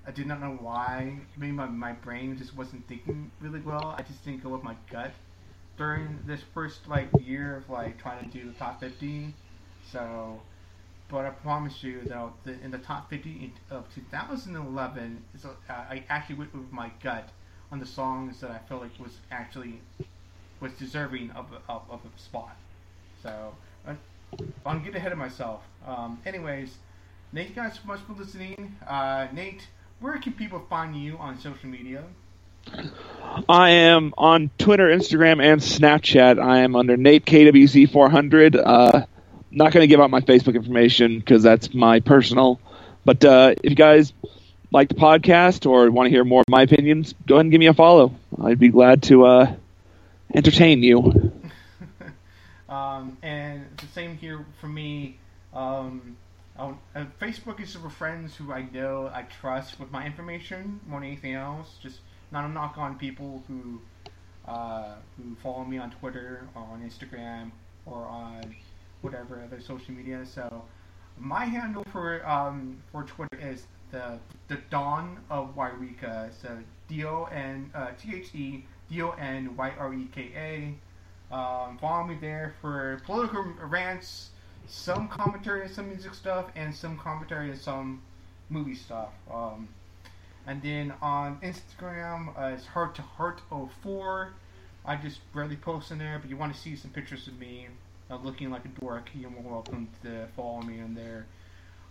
[0.05, 1.19] I did not know why.
[1.37, 3.95] Maybe my, my brain just wasn't thinking really well.
[3.97, 5.11] I just didn't go with my gut
[5.79, 9.33] during this first like year of like trying to do the top 50.
[9.91, 10.39] So,
[11.09, 15.73] but I promise you though, the, in the top 50 in, of 2011, so, uh,
[15.73, 17.29] I actually went with my gut
[17.71, 19.79] on the songs that I felt like was actually
[20.59, 22.57] was deserving of a, of, of a spot.
[23.23, 23.55] So,
[23.87, 23.93] uh,
[24.65, 25.61] I'm getting ahead of myself.
[25.87, 26.75] Um, anyways,
[27.33, 28.75] thank you guys so much for listening.
[28.85, 29.65] Uh, Nate,
[30.01, 32.03] where can people find you on social media?
[33.47, 36.41] I am on Twitter, Instagram, and Snapchat.
[36.41, 38.55] I am under Nate KWZ 400.
[38.55, 39.05] Uh,
[39.51, 42.59] not going to give out my Facebook information because that's my personal.
[43.05, 44.13] But uh, if you guys
[44.71, 47.59] like the podcast or want to hear more of my opinions, go ahead and give
[47.59, 48.13] me a follow.
[48.41, 49.53] I'd be glad to uh,
[50.33, 51.31] entertain you.
[52.69, 55.17] Um, and the same here for me.
[55.55, 56.17] Um,
[56.55, 56.73] uh,
[57.19, 61.33] Facebook is for friends who I know I trust with my information more than anything
[61.33, 61.67] else.
[61.81, 61.99] Just
[62.31, 63.81] not a knock on people who
[64.47, 67.51] uh, who follow me on Twitter or on Instagram
[67.85, 68.55] or on
[69.01, 70.25] whatever other social media.
[70.25, 70.63] So
[71.17, 76.31] my handle for um, for Twitter is the the Dawn of Wairika.
[76.41, 76.57] So
[76.87, 81.35] D O N uh, T H E D O N Y R E K A.
[81.35, 84.29] Um, follow me there for political rants,
[84.67, 88.01] some commentary some music stuff, and some commentary on some
[88.49, 89.09] movie stuff.
[89.31, 89.67] Um,
[90.49, 94.33] and then on Instagram, uh, it's heart to heart 04.
[94.83, 97.67] I just rarely post in there, but you want to see some pictures of me
[98.09, 101.27] uh, looking like a dork, you're more welcome to follow me on there.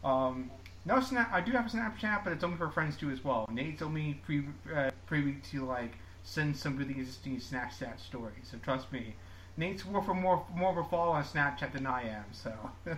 [0.02, 0.50] Um,
[0.84, 1.30] no snap.
[1.32, 3.48] I do have a Snapchat, but it's only for friends too as well.
[3.48, 4.42] Nate told me pre
[4.74, 5.92] uh, to like
[6.24, 8.48] send some really interesting Snapchat stories.
[8.50, 9.14] So trust me,
[9.56, 12.24] Nate's more for more more of a follow on Snapchat than I am.
[12.32, 12.52] So.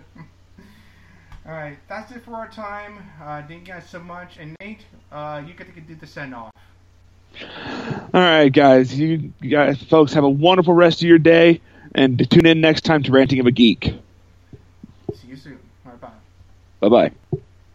[1.45, 2.99] All right, that's it for our time.
[3.21, 6.35] Uh, thank you guys so much, and Nate, uh, you get to do the send
[6.35, 6.51] off.
[8.13, 8.97] All right, guys.
[8.97, 11.61] You guys, folks, have a wonderful rest of your day,
[11.95, 13.95] and tune in next time to Ranting of a Geek.
[15.13, 15.59] See you soon.
[15.83, 16.09] Right, bye.
[16.79, 17.11] Bye bye.